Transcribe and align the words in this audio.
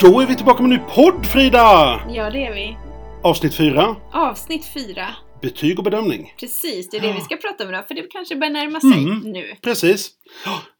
Då 0.00 0.20
är 0.20 0.26
vi 0.26 0.36
tillbaka 0.36 0.62
med 0.62 0.72
en 0.72 0.78
ny 0.78 0.84
podd 0.94 1.26
Frida! 1.26 2.00
Ja, 2.10 2.30
det 2.30 2.46
är 2.46 2.54
vi. 2.54 2.76
Avsnitt 3.22 3.54
4. 3.54 3.96
Avsnitt 4.12 4.66
fyra. 4.74 5.06
Betyg 5.42 5.78
och 5.78 5.84
bedömning. 5.84 6.34
Precis, 6.40 6.90
det 6.90 6.96
är 6.96 7.00
det 7.00 7.12
vi 7.12 7.20
ska 7.20 7.36
prata 7.36 7.64
om 7.64 7.70
idag, 7.70 7.88
för 7.88 7.94
det 7.94 8.02
kanske 8.10 8.36
börjar 8.36 8.52
närma 8.52 8.80
sig 8.80 8.92
Mm. 9.04 9.18
nu. 9.18 9.54
Precis. 9.62 10.10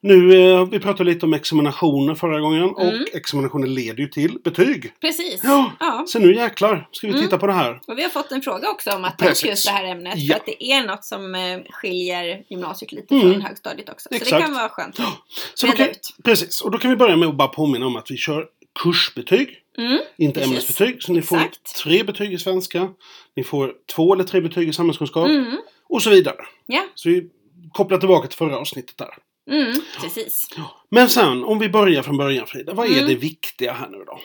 Nu, 0.03 0.51
eh, 0.53 0.65
vi 0.69 0.81
pratade 0.81 1.11
lite 1.11 1.27
om 1.27 1.35
examinationer 1.35 2.15
förra 2.15 2.41
gången 2.41 2.61
Mm. 2.63 2.75
och 2.75 2.93
examinationer 3.15 3.67
leder 3.67 3.99
ju 4.01 4.07
till 4.09 4.39
betyg. 4.45 4.93
Precis. 5.01 5.41
Ja. 5.45 5.73
ja. 5.81 6.05
Så 6.07 6.19
nu 6.19 6.35
jäklar 6.37 6.89
ska 6.93 7.07
vi 7.07 7.13
Mm. 7.13 7.25
titta 7.25 7.39
på 7.39 7.47
det 7.47 7.53
här. 7.53 7.81
Och 7.87 7.99
vi 7.99 8.03
har 8.03 8.11
fått 8.11 8.33
en 8.33 8.43
fråga 8.43 8.69
också 8.71 8.91
om 8.91 9.05
att 9.05 9.19
ta 9.19 9.29
upp 9.29 9.45
just 9.45 9.67
det 9.67 9.73
här 9.73 9.85
ämnet. 9.85 10.13
Ja. 10.17 10.35
För 10.35 10.41
att 10.41 10.47
det 10.47 10.65
är 10.73 10.87
något 10.87 11.05
som 11.05 11.35
eh, 11.35 11.41
skiljer 11.71 12.43
gymnasiet 12.51 12.93
lite 12.93 13.15
Mm. 13.15 13.33
från 13.33 13.43
högstadiet 13.43 13.89
också. 13.89 14.09
Så 14.13 14.25
det 14.25 14.31
kan 14.41 14.55
vara 14.55 14.69
skönt 14.69 15.01
att 15.01 15.07
Så 15.55 15.67
kan, 15.67 15.89
ut. 15.89 16.09
precis, 16.25 16.61
och 16.61 16.71
då 16.71 16.79
kan 16.79 16.91
vi 16.91 16.97
börja 16.97 17.17
med 17.17 17.29
att 17.29 17.37
bara 17.37 17.49
påminna 17.49 17.87
om 17.87 17.97
att 17.97 18.11
vi 18.11 18.17
kör 18.17 18.45
kursbetyg, 18.83 19.57
Mm. 19.79 19.99
inte 20.19 20.41
Precis. 20.41 20.51
ämnesbetyg. 20.53 21.03
Så 21.03 21.13
ni 21.13 21.23
får 21.23 21.37
Exakt. 21.37 21.75
tre 21.85 22.03
betyg 22.05 22.33
i 22.33 22.39
svenska, 22.39 22.89
ni 23.37 23.45
får 23.45 23.73
två 23.95 24.15
eller 24.15 24.25
tre 24.25 24.41
betyg 24.41 24.69
i 24.69 24.73
samhällskunskap 24.73 25.27
Mm. 25.29 25.57
och 25.89 26.03
så 26.03 26.11
vidare. 26.11 26.37
Ja, 26.67 26.87
Så 26.95 27.09
vi 27.09 27.29
kopplar 27.73 27.99
tillbaka 27.99 28.29
till 28.29 28.37
förra 28.39 28.59
avsnittet 28.59 28.97
där. 28.99 29.15
mm. 29.51 29.73
precis. 30.01 30.49
Men 30.91 31.09
sen, 31.09 31.45
om 31.45 31.59
vi 31.59 31.69
börjar 31.69 32.03
från 32.03 32.17
början 32.17 32.47
Frida, 32.47 32.75
vad 32.75 32.87
är 32.87 32.93
Mm. 32.93 33.09
det 33.09 33.15
viktiga 33.15 33.73
här 33.73 33.89
nu 33.89 33.99
då? 34.07 34.21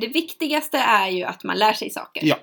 Det 0.00 0.06
viktigaste 0.06 0.78
är 0.78 1.08
ju 1.08 1.22
att 1.24 1.44
man 1.44 1.58
lär 1.58 1.72
sig 1.72 1.90
saker. 1.90 2.22
Ja, 2.26 2.36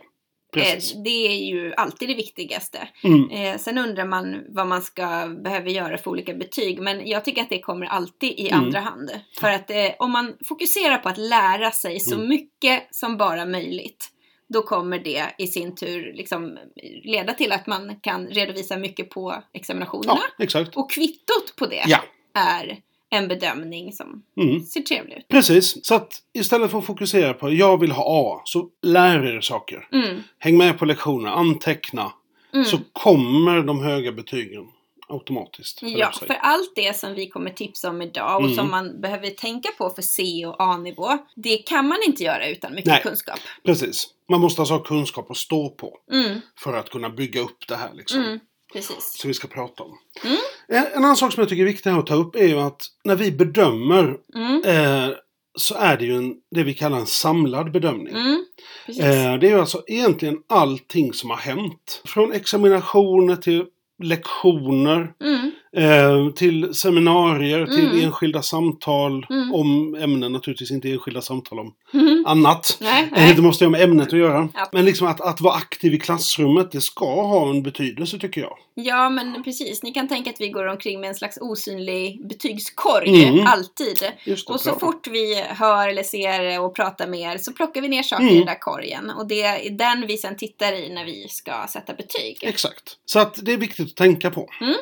precis. 0.54 0.94
Eh, 0.96 1.02
Det 1.02 1.28
är 1.28 1.46
ju 1.46 1.74
alltid 1.74 2.10
det 2.10 2.16
viktigaste. 2.16 2.88
Mm. 3.04 3.30
Eh, 3.30 3.58
sen 3.58 3.78
undrar 3.78 4.06
man 4.06 4.42
vad 4.50 4.68
man 4.68 4.82
ska 4.82 5.28
behöva 5.44 5.70
göra 5.70 5.98
för 5.98 6.12
olika 6.12 6.34
betyg. 6.34 6.80
Men 6.82 7.08
jag 7.08 7.26
tycker 7.26 7.42
att 7.42 7.50
det 7.50 7.60
kommer 7.60 7.86
alltid 7.86 8.30
i 8.40 8.50
Mm. 8.50 8.64
andra 8.66 8.80
hand. 8.80 9.10
För 9.40 9.50
att 9.50 9.70
eh, 9.70 9.90
om 10.00 10.12
man 10.12 10.34
fokuserar 10.48 10.98
på 10.98 11.10
att 11.10 11.18
lära 11.18 11.72
sig 11.72 12.00
så 12.00 12.16
Mm. 12.16 12.28
mycket 12.30 12.96
som 12.96 13.18
bara 13.18 13.46
möjligt. 13.46 14.10
Då 14.50 14.62
kommer 14.62 15.00
det 15.00 15.24
i 15.38 15.48
sin 15.48 15.76
tur 15.76 16.14
liksom 16.14 16.58
leda 17.04 17.34
till 17.34 17.52
att 17.52 17.68
man 17.68 17.96
kan 18.00 18.28
redovisa 18.28 18.78
mycket 18.78 19.10
på 19.10 19.44
examinationerna. 19.54 20.20
Ja. 20.38 20.66
Och 20.76 20.92
kvittot 20.92 21.56
på 21.58 21.66
det 21.66 21.84
Ja. 21.88 22.00
är 22.34 22.78
en 23.14 23.28
bedömning 23.28 23.92
som 23.94 24.24
Mm. 24.42 24.60
ser 24.64 24.82
trevlig 24.82 25.18
ut. 25.18 25.28
Precis, 25.28 25.86
så 25.86 25.96
att 25.96 26.14
istället 26.34 26.72
för 26.72 26.78
att 26.78 26.86
fokusera 26.86 27.34
på 27.34 27.52
jag 27.54 27.80
vill 27.80 27.92
ha 27.92 28.04
A, 28.08 28.42
så 28.46 28.70
lär 28.82 29.26
er 29.36 29.42
saker. 29.42 29.88
Mm. 29.92 30.24
Häng 30.40 30.58
med 30.58 30.80
på 30.80 30.86
lektioner, 30.86 31.30
anteckna. 31.30 32.12
Mm. 32.54 32.66
Så 32.66 32.78
kommer 32.94 33.62
de 33.62 33.80
höga 33.84 34.12
betygen 34.12 34.66
automatiskt. 35.08 35.80
Ja, 35.82 36.12
för 36.28 36.34
allt 36.34 36.72
det 36.76 36.98
som 36.98 37.14
vi 37.14 37.30
kommer 37.30 37.50
tipsa 37.50 37.90
om 37.90 38.02
idag 38.02 38.36
och 38.36 38.44
Mm. 38.44 38.56
som 38.56 38.72
man 38.72 39.02
behöver 39.02 39.30
tänka 39.30 39.70
på 39.78 39.90
för 39.90 40.02
C 40.02 40.46
och 40.46 40.56
A-nivå, 40.62 41.18
det 41.36 41.58
kan 41.58 41.88
man 41.88 41.98
inte 42.08 42.24
göra 42.24 42.48
utan 42.48 42.72
mycket 42.72 42.92
Nej. 42.92 43.02
kunskap. 43.02 43.40
Precis. 43.66 44.08
Man 44.30 44.42
måste 44.42 44.62
alltså 44.62 44.74
ha 44.76 44.84
kunskap 44.84 45.32
att 45.32 45.38
stå 45.38 45.70
på 45.70 45.98
Mm, 46.12 46.40
för 46.60 46.74
att 46.74 46.90
kunna 46.90 47.10
bygga 47.10 47.42
upp 47.42 47.68
det 47.68 47.76
här 47.76 47.90
liksom. 47.94 48.20
mm, 48.24 48.40
precis. 48.74 49.18
Som 49.20 49.28
vi 49.28 49.34
ska 49.34 49.48
prata 49.48 49.84
om. 49.84 49.98
Mm. 50.24 50.38
En, 50.68 51.04
annan 51.04 51.16
sak 51.16 51.34
som 51.34 51.42
jag 51.42 51.50
tycker 51.50 51.64
är 51.64 51.68
viktig 51.68 51.90
att 51.90 52.08
ta 52.08 52.16
upp 52.16 52.36
är 52.36 52.48
ju 52.48 52.60
att 52.60 52.82
när 53.04 53.16
vi 53.16 53.32
bedömer 53.32 54.18
Mm, 54.36 54.62
eh, 54.66 55.16
så 55.56 55.76
är 55.76 55.98
det 55.98 56.06
ju 56.06 56.16
en, 56.16 56.36
det 56.56 56.64
vi 56.64 56.74
kallar 56.74 56.98
en 56.98 57.06
samlad 57.06 57.72
bedömning. 57.72 58.14
mm. 58.16 58.44
Eh, 58.88 59.40
det 59.40 59.48
är 59.48 59.52
ju 59.52 59.60
alltså 59.60 59.84
egentligen 59.88 60.38
allting 60.50 61.14
som 61.14 61.30
har 61.30 61.38
hänt. 61.38 62.02
Från 62.06 62.32
examinationer 62.34 63.36
till 63.36 63.66
lektioner, 64.04 65.14
Mm, 65.24 65.52
eh, 65.78 66.34
till 66.34 66.74
seminarier, 66.74 67.66
till 67.66 67.86
Mm. 67.90 68.06
enskilda 68.06 68.42
samtal 68.42 69.26
Mm. 69.30 69.54
om 69.54 69.96
ämnen, 69.96 70.32
naturligtvis 70.32 70.72
inte 70.72 70.92
enskilda 70.92 71.22
samtal 71.22 71.60
om 71.60 71.74
mm. 71.94 72.24
annat. 72.28 72.78
Nej, 72.82 73.08
nej. 73.12 73.34
Det 73.36 73.42
måste 73.42 73.64
ju 73.64 73.66
ha 73.68 73.72
med 73.72 73.82
ämnet 73.82 74.08
att 74.08 74.20
göra. 74.20 74.50
Ja. 74.54 74.70
Men 74.74 74.86
liksom 74.86 75.08
att, 75.08 75.22
att 75.22 75.42
vara 75.42 75.54
aktiv 75.56 75.94
i 75.94 76.00
klassrummet, 76.00 76.72
det 76.72 76.82
ska 76.82 77.06
ha 77.28 77.50
en 77.50 77.64
betydelse 77.64 78.20
tycker 78.20 78.42
jag. 78.42 78.58
Ja, 78.76 79.10
men 79.10 79.44
precis. 79.44 79.84
Ni 79.84 79.92
kan 79.92 80.08
tänka 80.08 80.30
att 80.30 80.42
vi 80.42 80.50
går 80.50 80.66
omkring 80.66 81.00
med 81.02 81.08
en 81.08 81.16
slags 81.16 81.38
osynlig 81.42 82.28
betygskorg, 82.28 83.24
Mm. 83.24 83.48
alltid. 83.48 83.98
Det, 84.26 84.34
Och 84.48 84.62
så 84.62 84.70
bra. 84.70 84.80
fort 84.80 85.08
vi 85.08 85.36
hör 85.50 85.88
eller 85.90 86.04
ser 86.04 86.60
och 86.60 86.76
pratar 86.76 87.08
med 87.08 87.20
er 87.20 87.38
så 87.38 87.54
plockar 87.54 87.82
vi 87.82 87.88
ner 87.88 88.04
saker 88.04 88.24
Mm. 88.24 88.36
i 88.36 88.38
den 88.38 88.46
där 88.48 88.60
korgen. 88.60 89.10
Och 89.10 89.28
det 89.28 89.42
är 89.42 89.70
den 89.70 90.08
vi 90.08 90.18
sen 90.18 90.38
tittar 90.38 90.74
i 90.74 90.90
när 90.94 91.06
vi 91.06 91.28
ska 91.30 91.66
sätta 91.70 91.94
betyg. 91.94 92.38
Exakt. 92.42 92.98
Så 93.06 93.20
att 93.20 93.40
det 93.46 93.54
är 93.54 93.58
viktigt 93.58 93.90
att 93.90 93.96
tänka 93.96 94.32
på. 94.32 94.50
Mm. 94.62 94.76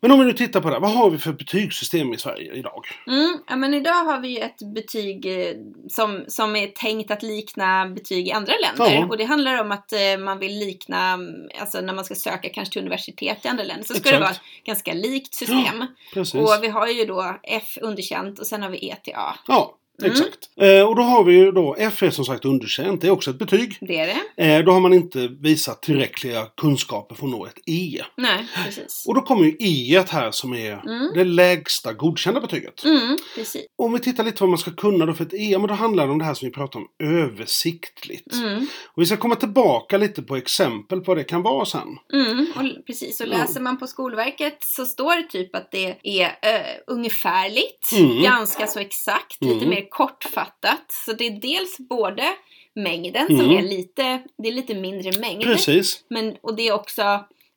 Men 0.00 0.10
om 0.12 0.18
vi 0.20 0.24
nu 0.26 0.32
tittar 0.32 0.60
på 0.60 0.68
det, 0.68 0.74
här, 0.74 0.80
vad 0.80 0.92
har 0.92 1.10
vi 1.10 1.18
för 1.18 1.32
betygssystem 1.32 2.12
i 2.14 2.18
Sverige 2.18 2.52
idag? 2.54 2.84
Mm, 3.06 3.38
ja, 3.48 3.56
men 3.56 3.74
idag 3.74 4.04
har 4.04 4.20
vi 4.20 4.28
ju 4.28 4.38
ett 4.38 4.74
betyg 4.74 5.26
eh, 5.26 5.54
som, 5.90 6.24
som 6.28 6.56
är 6.56 6.66
tänkt 6.66 7.10
att 7.10 7.22
likna 7.22 7.86
betyg 7.86 8.28
i 8.28 8.32
andra 8.32 8.52
länder. 8.62 8.94
Ja. 9.00 9.06
Och 9.06 9.16
det 9.18 9.24
handlar 9.24 9.60
om 9.60 9.72
att 9.72 9.92
eh, 9.92 10.18
man 10.18 10.38
vill 10.38 10.58
likna, 10.58 11.12
mm, 11.12 11.48
alltså 11.60 11.80
när 11.80 11.92
man 11.92 12.04
ska 12.04 12.14
söka 12.14 12.48
kanske 12.48 12.72
till 12.72 12.80
universitet 12.82 13.31
i 13.44 13.48
andra 13.48 13.64
länder, 13.64 13.84
så 13.84 13.94
ska 13.94 13.98
Exakt. 13.98 14.14
det 14.14 14.20
vara 14.20 14.30
ett 14.30 14.64
ganska 14.64 14.92
likt 14.92 15.34
system. 15.34 15.86
Precis. 16.14 16.34
Och 16.34 16.58
vi 16.62 16.68
har 16.68 16.86
ju 16.86 17.04
då 17.04 17.36
F 17.42 17.78
underkänt 17.80 18.38
och 18.38 18.46
sen 18.46 18.62
har 18.62 18.70
vi 18.70 18.88
E 18.88 18.96
till 19.02 19.14
A. 19.16 19.34
Ja. 19.48 19.78
Exakt. 20.06 20.50
Eh, 20.60 20.82
och 20.88 20.96
då 20.96 21.02
har 21.02 21.24
vi 21.24 21.34
ju 21.34 21.52
då 21.52 21.76
F 21.78 22.02
är 22.02 22.10
som 22.10 22.24
sagt 22.24 22.44
underkänt, 22.44 23.00
det 23.00 23.06
är 23.06 23.10
också 23.10 23.30
ett 23.30 23.38
betyg. 23.38 23.78
Det 23.80 23.98
är 23.98 24.06
det. 24.36 24.44
Eh, 24.54 24.64
då 24.64 24.72
har 24.72 24.80
man 24.80 24.92
inte 24.92 25.28
visat 25.40 25.82
tillräckliga 25.82 26.46
kunskaper 26.56 27.14
för 27.14 27.24
att 27.26 27.30
nå 27.32 27.46
ett 27.46 27.58
E. 27.66 28.02
Nej, 28.16 28.46
precis. 28.64 29.04
Och 29.08 29.14
då 29.14 29.20
kommer 29.20 29.44
ju 29.44 29.56
E 29.60 30.04
här 30.10 30.30
som 30.30 30.54
är 30.54 30.72
Mm. 30.72 31.10
det 31.14 31.24
lägsta 31.24 31.92
godkända 31.92 32.40
betyget. 32.40 32.84
Mm, 32.84 33.18
precis. 33.34 33.66
Om 33.78 33.92
vi 33.92 33.98
tittar 33.98 34.24
lite 34.24 34.42
vad 34.42 34.50
man 34.50 34.58
ska 34.58 34.70
kunna 34.70 35.06
då 35.06 35.12
för 35.14 35.24
ett 35.24 35.34
E, 35.34 35.58
men 35.58 35.66
då 35.68 35.74
handlar 35.74 36.06
det 36.06 36.12
om 36.12 36.18
det 36.18 36.24
här 36.24 36.34
som 36.34 36.46
vi 36.48 36.52
pratar 36.54 36.78
om, 36.80 36.86
översiktligt. 37.46 38.32
Mm, 38.34 38.66
Och 38.96 39.02
vi 39.02 39.06
ska 39.06 39.16
komma 39.16 39.36
tillbaka 39.36 39.98
lite 39.98 40.22
på 40.22 40.36
exempel 40.36 40.98
på 41.00 41.04
vad 41.10 41.16
det 41.16 41.24
kan 41.24 41.42
vara 41.42 41.64
sen. 41.64 41.88
mm, 42.12 42.46
och 42.56 42.86
precis. 42.86 43.20
Och 43.20 43.26
läser 43.28 43.60
man 43.60 43.78
på 43.78 43.86
Skolverket 43.86 44.56
så 44.64 44.86
står 44.86 45.16
det 45.16 45.22
typ 45.22 45.56
att 45.56 45.70
det 45.72 45.96
är 46.02 46.26
uh, 46.26 46.66
ungefärligt, 46.86 47.92
Mm. 47.98 48.22
ganska 48.22 48.66
så 48.66 48.78
exakt, 48.78 49.36
lite 49.44 49.54
Mm. 49.56 49.68
mer 49.70 49.88
kortfattat. 49.92 50.84
Så 51.06 51.12
det 51.12 51.26
är 51.26 51.40
dels 51.40 51.78
både 51.78 52.24
mängden 52.74 53.26
som 53.26 53.40
Mm. 53.40 53.56
är 53.56 53.62
lite, 53.62 54.22
det 54.38 54.48
är 54.48 54.52
lite 54.52 54.74
mindre 54.74 55.18
mängd. 55.20 55.42
Precis. 55.42 56.04
Men, 56.08 56.36
och 56.40 56.56
det 56.56 56.68
är 56.68 56.72
också, 56.72 57.02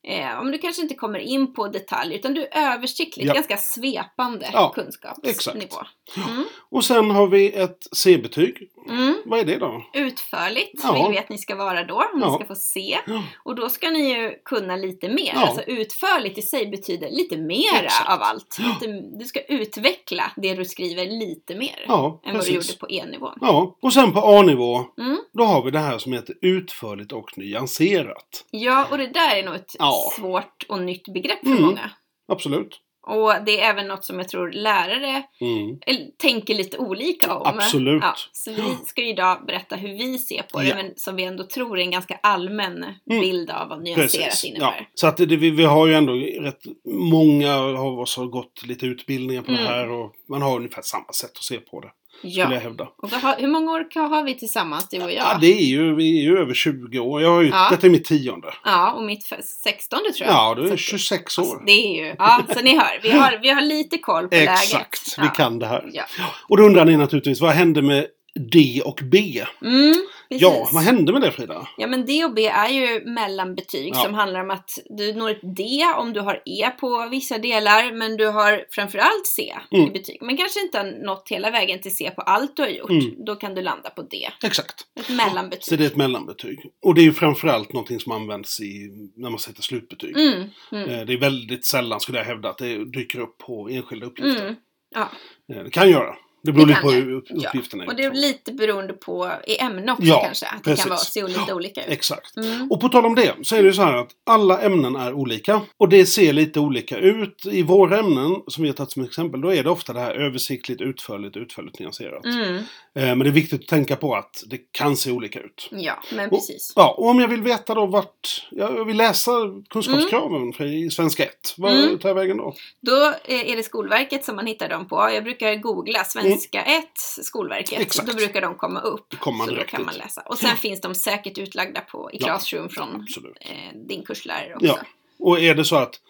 eh, 0.08 0.40
om 0.40 0.52
du 0.52 0.58
kanske 0.58 0.82
inte 0.82 0.94
kommer 0.94 1.18
in 1.18 1.54
på 1.54 1.68
detaljer 1.68 2.18
utan 2.18 2.34
du 2.34 2.42
är 2.46 2.72
översiktligt, 2.74 3.28
Ja. 3.28 3.34
ganska 3.34 3.56
svepande 3.56 4.50
Ja, 4.52 4.72
kunskapsnivå. 4.74 5.76
Mm. 6.16 6.44
Och 6.70 6.84
sen 6.84 7.10
har 7.10 7.26
vi 7.26 7.52
ett 7.52 7.86
C-betyg. 7.92 8.70
Mm. 8.90 9.22
Vad 9.24 9.38
är 9.40 9.44
det 9.44 9.58
då? 9.58 9.82
Utförligt 9.92 10.80
Ja. 10.82 10.92
vill 10.92 11.12
vi 11.12 11.18
att 11.18 11.28
ni 11.28 11.38
ska 11.38 11.54
vara 11.54 11.84
då, 11.84 11.94
om 11.94 12.20
Ja. 12.20 12.26
ni 12.30 12.34
ska 12.34 12.44
få 12.44 12.54
se. 12.54 12.98
Ja. 13.06 13.22
Och 13.44 13.54
då 13.54 13.68
ska 13.68 13.90
ni 13.90 14.14
ju 14.14 14.32
kunna 14.44 14.76
lite 14.76 15.08
mer. 15.08 15.32
Ja. 15.34 15.40
Alltså 15.46 15.62
utförligt 15.62 16.38
i 16.38 16.42
sig 16.42 16.66
betyder 16.66 17.10
lite 17.10 17.36
mera 17.36 17.84
Exakt. 17.84 18.10
av 18.10 18.22
allt. 18.22 18.58
Lite, 18.58 18.86
du 19.18 19.24
ska 19.24 19.40
utveckla 19.40 20.32
det 20.36 20.54
du 20.54 20.64
skriver 20.64 21.06
lite 21.06 21.54
mer 21.54 21.84
Ja, 21.88 22.20
än 22.24 22.34
vad 22.36 22.44
du 22.44 22.52
precis. 22.52 22.54
gjorde 22.70 22.78
på 22.80 22.90
E-nivån. 22.90 23.38
Ja, 23.40 23.76
och 23.82 23.92
sen 23.92 24.12
på 24.12 24.20
A-nivå, 24.20 24.84
Mm. 24.98 25.18
då 25.32 25.44
har 25.44 25.62
vi 25.64 25.70
det 25.70 25.78
här 25.78 25.98
som 25.98 26.12
heter 26.12 26.34
utförligt 26.42 27.12
och 27.12 27.38
nyanserat. 27.38 28.44
Ja, 28.50 28.86
och 28.90 28.98
det 28.98 29.06
där 29.06 29.36
är 29.36 29.42
nog 29.44 29.54
ett 29.54 29.70
svårt 30.16 30.64
och 30.68 30.80
nytt 30.82 31.08
begrepp 31.08 31.40
för 31.40 31.46
Mm. 31.50 31.62
många. 31.62 31.90
Absolut. 32.28 32.80
Och 33.06 33.32
det 33.46 33.60
är 33.60 33.70
även 33.70 33.88
något 33.88 34.04
som 34.04 34.18
jag 34.18 34.28
tror 34.28 34.52
lärare 34.52 35.22
Mm. 35.40 35.78
tänker 36.18 36.54
lite 36.54 36.78
olika 36.78 37.34
om. 37.34 37.46
Absolut. 37.46 38.02
Ja, 38.02 38.14
så 38.32 38.50
vi 38.52 38.62
ska 38.86 39.02
ju 39.02 39.08
idag 39.08 39.38
berätta 39.46 39.76
hur 39.76 39.88
vi 39.88 40.18
ser 40.18 40.42
på 40.42 40.58
det, 40.60 40.66
Ja. 40.68 40.74
men 40.74 40.92
som 40.96 41.16
vi 41.16 41.24
ändå 41.24 41.44
tror 41.44 41.78
är 41.78 41.82
en 41.82 41.90
ganska 41.90 42.18
allmän 42.22 42.84
Mm. 43.10 43.20
bild 43.20 43.50
av 43.50 43.68
vad 43.68 43.82
nyanserat 43.82 44.24
Precis. 44.24 44.44
Ja. 44.44 44.50
innebär. 44.50 44.88
Så 44.94 45.06
att 45.06 45.16
det, 45.16 45.26
vi, 45.26 45.50
vi 45.50 45.64
har 45.64 45.86
ju 45.86 45.94
ändå 45.94 46.12
rätt 46.40 46.62
många 46.88 47.56
av 47.56 48.00
oss 48.00 48.16
har 48.16 48.26
gått 48.26 48.66
lite 48.66 48.86
utbildningar 48.86 49.42
på 49.42 49.50
Mm. 49.52 49.62
det 49.64 49.68
här 49.70 49.90
och 49.90 50.12
man 50.28 50.42
har 50.42 50.56
ungefär 50.56 50.82
samma 50.82 51.12
sätt 51.12 51.30
att 51.36 51.42
se 51.44 51.58
på 51.58 51.80
det. 51.80 51.90
Ja. 52.22 52.44
Skulle 52.44 52.54
jag 52.56 52.62
hävda. 52.62 52.88
Och 52.96 53.10
har, 53.10 53.36
hur 53.38 53.48
många 53.48 53.72
år 53.72 54.08
har 54.08 54.22
vi 54.22 54.34
tillsammans, 54.34 54.88
du 54.88 55.02
och 55.02 55.12
jag? 55.12 55.24
Ja, 55.24 55.38
det 55.40 55.46
är 55.46 55.64
ju, 55.66 55.94
vi 55.94 56.18
är 56.18 56.22
ju 56.22 56.38
över 56.38 56.54
20 56.54 56.98
år. 56.98 57.22
Jag 57.22 57.30
har 57.30 57.42
ju, 57.42 57.48
Ja. 57.48 57.68
Detta 57.70 57.86
är 57.86 57.90
mitt 57.90 58.04
tionde. 58.04 58.54
Ja, 58.64 58.92
och 58.92 59.02
mitt 59.02 59.24
för- 59.24 59.40
16 59.64 59.98
tror 59.98 60.14
jag. 60.28 60.28
Ja, 60.28 60.54
du 60.54 60.62
är 60.66 60.68
Så- 60.70 60.76
26 60.76 61.38
Alltså, 61.38 61.54
år. 61.54 61.62
det 61.66 61.72
är 61.72 62.04
ju, 62.06 62.14
ja, 62.18 62.42
så 62.54 62.60
ni 62.60 62.76
hör, 62.78 63.00
vi 63.02 63.10
har, 63.10 63.38
vi 63.42 63.48
har 63.48 63.60
lite 63.62 63.98
koll 63.98 64.28
på 64.28 64.34
läget. 64.34 64.50
Exakt, 64.62 65.14
vi 65.18 65.24
Ja. 65.24 65.30
kan 65.30 65.58
det 65.58 65.66
här. 65.66 65.90
Ja. 65.92 66.04
Och 66.48 66.56
då 66.56 66.62
undrar 66.62 66.84
ni 66.84 66.96
naturligtvis, 66.96 67.40
vad 67.40 67.52
hände 67.52 67.82
med 67.82 68.06
D 68.36 68.82
och 68.84 69.00
B? 69.02 69.44
Mm. 69.62 69.94
Ja, 70.28 70.68
vad 70.72 70.82
hände 70.82 71.12
med 71.12 71.22
det 71.22 71.32
Frida? 71.32 71.68
Ja 71.78 71.86
men 71.86 72.06
D 72.06 72.24
och 72.24 72.34
B 72.34 72.46
är 72.46 72.68
ju 72.68 73.04
mellanbetyg 73.04 73.92
Ja. 73.94 74.02
som 74.04 74.14
handlar 74.14 74.40
om 74.40 74.50
att 74.50 74.70
du 74.90 75.12
når 75.12 75.30
ett 75.30 75.56
D 75.56 75.84
om 75.96 76.12
du 76.12 76.20
har 76.20 76.42
E 76.44 76.70
på 76.80 77.08
vissa 77.10 77.38
delar 77.38 77.92
men 77.92 78.16
du 78.16 78.26
har 78.26 78.64
framförallt 78.70 79.26
C 79.26 79.54
Mm. 79.72 79.86
i 79.86 79.90
betyg. 79.90 80.18
Men 80.22 80.36
kanske 80.36 80.60
inte 80.60 80.78
har 80.78 80.84
nått 81.06 81.28
hela 81.30 81.50
vägen 81.50 81.80
till 81.80 81.96
C 81.96 82.10
på 82.16 82.22
allt 82.22 82.56
du 82.56 82.62
har 82.62 82.68
gjort. 82.68 82.90
Mm. 82.90 83.24
Då 83.24 83.36
kan 83.36 83.54
du 83.54 83.62
landa 83.62 83.90
på 83.90 84.02
D. 84.02 84.28
Exakt. 84.44 84.74
Ett 85.00 85.08
mellanbetyg. 85.08 85.64
Så 85.64 85.76
det 85.76 85.84
är 85.84 85.86
ett 85.86 85.96
mellanbetyg. 85.96 86.58
Och 86.82 86.94
det 86.94 87.00
är 87.00 87.04
ju 87.04 87.12
framförallt 87.12 87.72
någonting 87.72 88.00
som 88.00 88.12
används 88.12 88.60
i, 88.60 88.90
när 89.16 89.30
man 89.30 89.38
sätter 89.38 89.62
slutbetyg. 89.62 90.16
Mm, 90.16 90.44
mm, 90.72 90.90
Eh, 90.90 91.06
Det 91.06 91.12
är 91.12 91.18
väldigt 91.20 91.66
sällan, 91.66 92.00
skulle 92.00 92.18
jag 92.18 92.24
hävda, 92.24 92.48
att 92.48 92.58
det 92.58 92.84
dyker 92.84 93.20
upp 93.20 93.38
på 93.38 93.68
enskilda 93.68 94.06
uppgifter. 94.06 94.42
mm. 94.42 94.54
Ja, 94.94 95.08
Eh, 95.54 95.62
Det 95.64 95.70
kan 95.70 95.90
göra. 95.90 96.16
Det 96.46 96.52
beror 96.52 96.66
Det 96.66 96.70
lite 96.72 96.80
på 96.82 96.90
det. 96.90 96.96
hur 96.96 97.22
Ja, 97.28 97.48
uppgifterna 97.48 97.84
är. 97.84 97.88
Och 97.88 97.96
det 97.96 98.02
är 98.02 98.06
utformade. 98.06 98.26
lite 98.28 98.52
beroende 98.52 98.92
på 98.92 99.30
i 99.46 99.58
ämne 99.60 99.92
också 99.92 100.04
Ja, 100.04 100.22
kanske. 100.24 100.46
Att 100.46 100.64
det 100.64 100.70
precis. 100.70 100.84
kan 100.84 100.90
vara, 100.90 100.98
se 100.98 101.22
lite 101.26 101.54
olika 101.54 101.84
ut. 101.84 101.90
Exakt. 101.92 102.36
Mm. 102.36 102.70
Och 102.72 102.80
på 102.80 102.88
tal 102.88 103.06
om 103.06 103.14
det 103.14 103.34
så 103.42 103.56
är 103.56 103.62
det 103.62 103.66
ju 103.68 103.72
så 103.74 103.82
här 103.82 103.94
att 103.94 104.10
alla 104.26 104.60
ämnen 104.60 104.96
är 104.96 105.12
olika. 105.12 105.60
Och 105.76 105.88
det 105.88 106.06
ser 106.06 106.32
lite 106.32 106.60
olika 106.60 106.98
ut. 106.98 107.46
I 107.46 107.62
våra 107.62 107.98
ämnen, 107.98 108.36
som 108.48 108.62
vi 108.62 108.68
har 108.68 108.74
tagit 108.76 108.90
som 108.90 109.04
exempel, 109.04 109.40
då 109.40 109.54
är 109.54 109.64
det 109.64 109.70
ofta 109.70 109.92
det 109.92 110.00
här 110.00 110.14
översiktligt, 110.14 110.80
utförligt, 110.80 111.36
utförligt 111.36 111.78
nyanserat. 111.78 112.24
Mm. 112.24 112.56
Eh, 112.56 112.62
Men 112.94 113.18
det 113.18 113.26
är 113.28 113.30
viktigt 113.30 113.60
att 113.62 113.68
tänka 113.68 113.96
på 113.96 114.14
att 114.14 114.42
det 114.46 114.58
kan 114.72 114.96
se 114.96 115.10
olika 115.10 115.40
ut. 115.40 115.68
Ja, 115.70 116.02
men 116.12 116.30
Och- 116.30 116.38
precis. 116.38 116.72
Ja, 116.76 116.94
och 116.98 117.06
om 117.08 117.20
jag 117.20 117.28
vill 117.28 117.42
veta 117.42 117.74
då 117.74 117.86
vart... 117.86 118.46
Jag 118.50 118.84
vill 118.84 118.96
läsa 118.96 119.32
kunskapskraven 119.70 120.52
för 120.52 120.64
i 120.64 120.90
svenska 120.90 121.24
1. 121.24 121.54
Vad 121.56 121.72
Mm. 121.72 121.98
tar 121.98 122.08
jag 122.08 122.14
vägen 122.14 122.36
då? 122.36 122.54
Då 122.82 123.12
är 123.24 123.56
det 123.56 123.62
Skolverket 123.62 124.24
som 124.24 124.36
man 124.36 124.46
hittar 124.46 124.68
dem 124.68 124.88
på. 124.88 125.10
Jag 125.14 125.24
brukar 125.24 125.54
googla 125.54 126.04
svenska 126.04 126.35
1, 126.44 126.84
Skolverket. 127.22 127.80
Exakt. 127.80 128.08
Då 128.08 128.14
brukar 128.14 128.40
de 128.40 128.54
komma 128.54 128.80
upp. 128.80 129.14
Man 129.26 129.48
så 129.48 129.54
då 129.54 129.62
kan 129.62 129.84
man 129.84 129.94
läsa. 129.94 130.20
Och 130.20 130.38
sen 130.38 130.56
finns 130.56 130.80
de 130.80 130.94
säkert 130.94 131.38
utlagda 131.38 131.80
på, 131.80 132.10
i 132.12 132.16
Ja, 132.20 132.26
Classroom 132.26 132.68
från 132.68 133.06
eh, 133.40 133.78
din 133.88 134.04
kurslärare 134.04 134.54
också. 134.54 134.66
Ja. 134.66 134.78
Och 135.18 135.40
är 135.40 135.54
det 135.54 135.64
så 135.64 135.76
att 135.76 136.00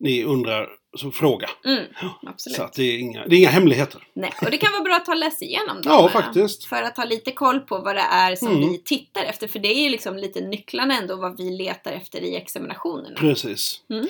ni 0.00 0.24
undrar, 0.24 0.68
så 0.96 1.10
fråga. 1.10 1.50
Mm, 1.64 1.84
absolut. 2.26 2.56
Så 2.56 2.62
att 2.62 2.72
det 2.72 2.82
är 2.82 2.98
inga, 2.98 3.26
det 3.26 3.36
är 3.36 3.38
inga 3.38 3.48
hemligheter. 3.48 4.06
Nej, 4.14 4.32
och 4.42 4.50
det 4.50 4.58
kan 4.58 4.72
vara 4.72 4.82
bra 4.82 4.94
att 4.96 5.04
ta 5.04 5.12
och 5.12 5.18
läsa 5.18 5.44
igenom 5.44 5.82
dem. 5.82 5.92
Ja, 5.92 6.08
faktiskt. 6.08 6.64
För 6.64 6.82
att 6.82 6.96
ha 6.96 7.04
lite 7.04 7.32
koll 7.32 7.60
på 7.60 7.78
vad 7.78 7.96
det 7.96 8.00
är 8.10 8.36
som 8.36 8.48
Mm. 8.48 8.60
vi 8.60 8.78
tittar 8.78 9.24
efter. 9.24 9.48
För 9.48 9.58
det 9.58 9.68
är 9.68 9.82
ju 9.82 9.88
liksom 9.88 10.16
lite 10.16 10.40
nycklarna 10.40 10.98
ändå 10.98 11.16
vad 11.16 11.36
vi 11.36 11.50
letar 11.50 11.92
efter 11.92 12.20
i 12.20 12.36
examinationerna. 12.36 13.16
Precis. 13.16 13.80
Mm. 13.90 14.06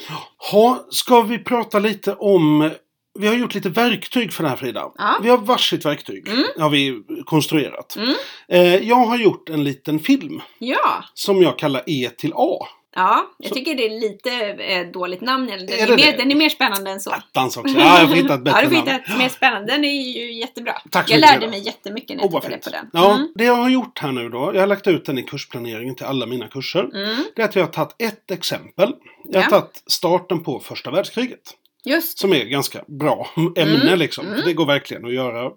Ha, 0.52 0.86
ska 0.90 1.20
vi 1.22 1.38
prata 1.38 1.78
lite 1.78 2.14
om... 2.14 2.70
Vi 3.18 3.26
har 3.26 3.34
gjort 3.34 3.54
lite 3.54 3.68
verktyg 3.68 4.32
för 4.32 4.42
det 4.42 4.48
här 4.48 4.56
Frida. 4.56 4.92
Ja. 4.98 5.18
Vi 5.22 5.28
har 5.28 5.38
varsitt 5.38 5.84
verktyg. 5.84 6.28
Mm. 6.28 6.44
Har 6.58 6.70
vi 6.70 7.02
konstruerat. 7.24 7.96
Mm. 7.96 8.14
Eh, 8.48 8.88
jag 8.88 8.96
har 8.96 9.18
gjort 9.18 9.48
en 9.48 9.64
liten 9.64 9.98
film. 9.98 10.40
Ja, 10.58 11.04
Som 11.14 11.42
jag 11.42 11.58
kallar 11.58 11.82
E 11.86 12.10
till 12.18 12.32
A. 12.36 12.66
ja, 12.96 13.26
jag 13.38 13.48
Så- 13.48 13.54
tycker 13.54 13.74
det 13.74 13.86
är 13.86 14.00
lite 14.00 14.30
eh, 14.64 14.86
dåligt 14.92 15.20
namn. 15.20 15.46
Den 15.46 15.68
är, 15.68 15.72
Är 15.82 15.88
mer, 15.90 15.96
det? 15.96 16.16
den 16.16 16.30
är 16.30 16.34
mer 16.34 16.48
spännande 16.48 16.90
än 16.90 17.00
så. 17.00 17.10
Attans 17.10 17.56
också. 17.56 17.78
Ja, 17.78 17.98
jag 18.00 18.08
får 18.08 18.16
hitta 18.16 18.34
ett 18.34 18.44
bättre 18.44 18.58
ja, 18.62 18.68
du 18.68 18.76
får 18.76 18.84
namn. 18.86 18.90
hitta 19.00 19.12
ett 19.12 19.18
mer 19.18 19.28
spännande. 19.28 19.72
Den 19.72 19.84
är 19.84 20.02
ju 20.18 20.32
jättebra. 20.32 20.72
Tack 20.90 21.08
så 21.08 21.14
jag 21.14 21.20
lärde 21.20 21.48
mig 21.48 21.60
jättemycket 21.66 22.16
när 22.16 22.24
jag 22.24 22.32
tittade 22.32 22.52
fint. 22.54 22.64
på 22.64 22.70
den. 22.70 22.90
Ja, 22.92 23.14
Mm. 23.14 23.28
det 23.34 23.44
jag 23.44 23.54
har 23.54 23.68
gjort 23.70 23.98
här 23.98 24.12
nu 24.12 24.28
då. 24.28 24.50
Jag 24.54 24.60
har 24.60 24.66
lagt 24.66 24.86
ut 24.86 25.04
den 25.04 25.18
i 25.18 25.22
kursplaneringen 25.22 25.94
till 25.94 26.06
alla 26.06 26.26
mina 26.26 26.48
kurser. 26.48 26.80
Mm. 26.94 27.24
Det 27.36 27.42
är 27.42 27.46
att 27.46 27.56
jag 27.56 27.62
har 27.62 27.72
tagit 27.72 27.94
ett 27.98 28.30
exempel. 28.30 28.92
Jag 29.24 29.40
har 29.40 29.44
Ja. 29.44 29.50
tagit 29.60 29.82
starten 29.86 30.42
på 30.42 30.60
första 30.60 30.90
världskriget. 30.90 31.54
Just 31.84 32.18
Som 32.18 32.32
är 32.32 32.44
ganska 32.44 32.84
bra 32.86 33.26
ämne 33.56 33.80
Mm, 33.86 33.98
liksom. 33.98 34.26
mm. 34.26 34.40
Det 34.44 34.52
går 34.52 34.66
verkligen 34.66 35.04
att 35.04 35.14
göra 35.14 35.50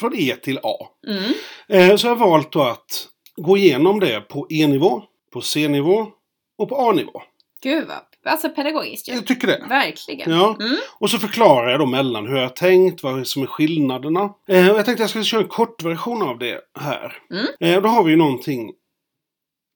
från 0.00 0.14
E 0.16 0.36
till 0.42 0.58
A. 0.62 0.86
mm. 1.08 1.32
Eh, 1.90 1.96
Så 1.96 2.06
jag 2.06 2.14
har 2.16 2.28
valt 2.28 2.52
då 2.52 2.62
att 2.62 3.08
gå 3.36 3.56
igenom 3.56 4.00
det 4.00 4.20
på 4.20 4.46
E-nivå, 4.50 5.02
på 5.32 5.40
C-nivå 5.40 6.06
och 6.58 6.68
på 6.68 6.76
A-nivå. 6.76 7.22
Gud 7.62 7.88
vad, 7.88 8.32
alltså 8.32 8.48
pedagogiskt 8.48 9.08
ju. 9.08 9.12
Jag 9.12 9.26
tycker 9.26 9.46
det. 9.46 9.64
Verkligen. 9.68 10.30
Ja. 10.30 10.56
Mm. 10.60 10.76
Och 10.98 11.10
så 11.10 11.18
förklarar 11.18 11.70
jag 11.70 11.80
då 11.80 11.86
mellan 11.86 12.26
hur 12.26 12.34
jag 12.36 12.42
har 12.42 12.48
tänkt, 12.48 13.02
vad 13.02 13.26
som 13.26 13.42
är 13.42 13.46
skillnaderna. 13.46 14.20
Eh, 14.48 14.70
och 14.70 14.78
jag 14.78 14.84
tänkte 14.84 15.02
jag 15.02 15.10
skulle 15.10 15.24
köra 15.24 15.40
en 15.42 15.48
kortversion 15.48 16.22
av 16.22 16.38
det 16.38 16.60
här. 16.80 17.18
Mm. 17.30 17.46
Eh, 17.60 17.82
då 17.82 17.88
har 17.88 18.04
vi 18.04 18.10
ju 18.10 18.16
någonting 18.16 18.72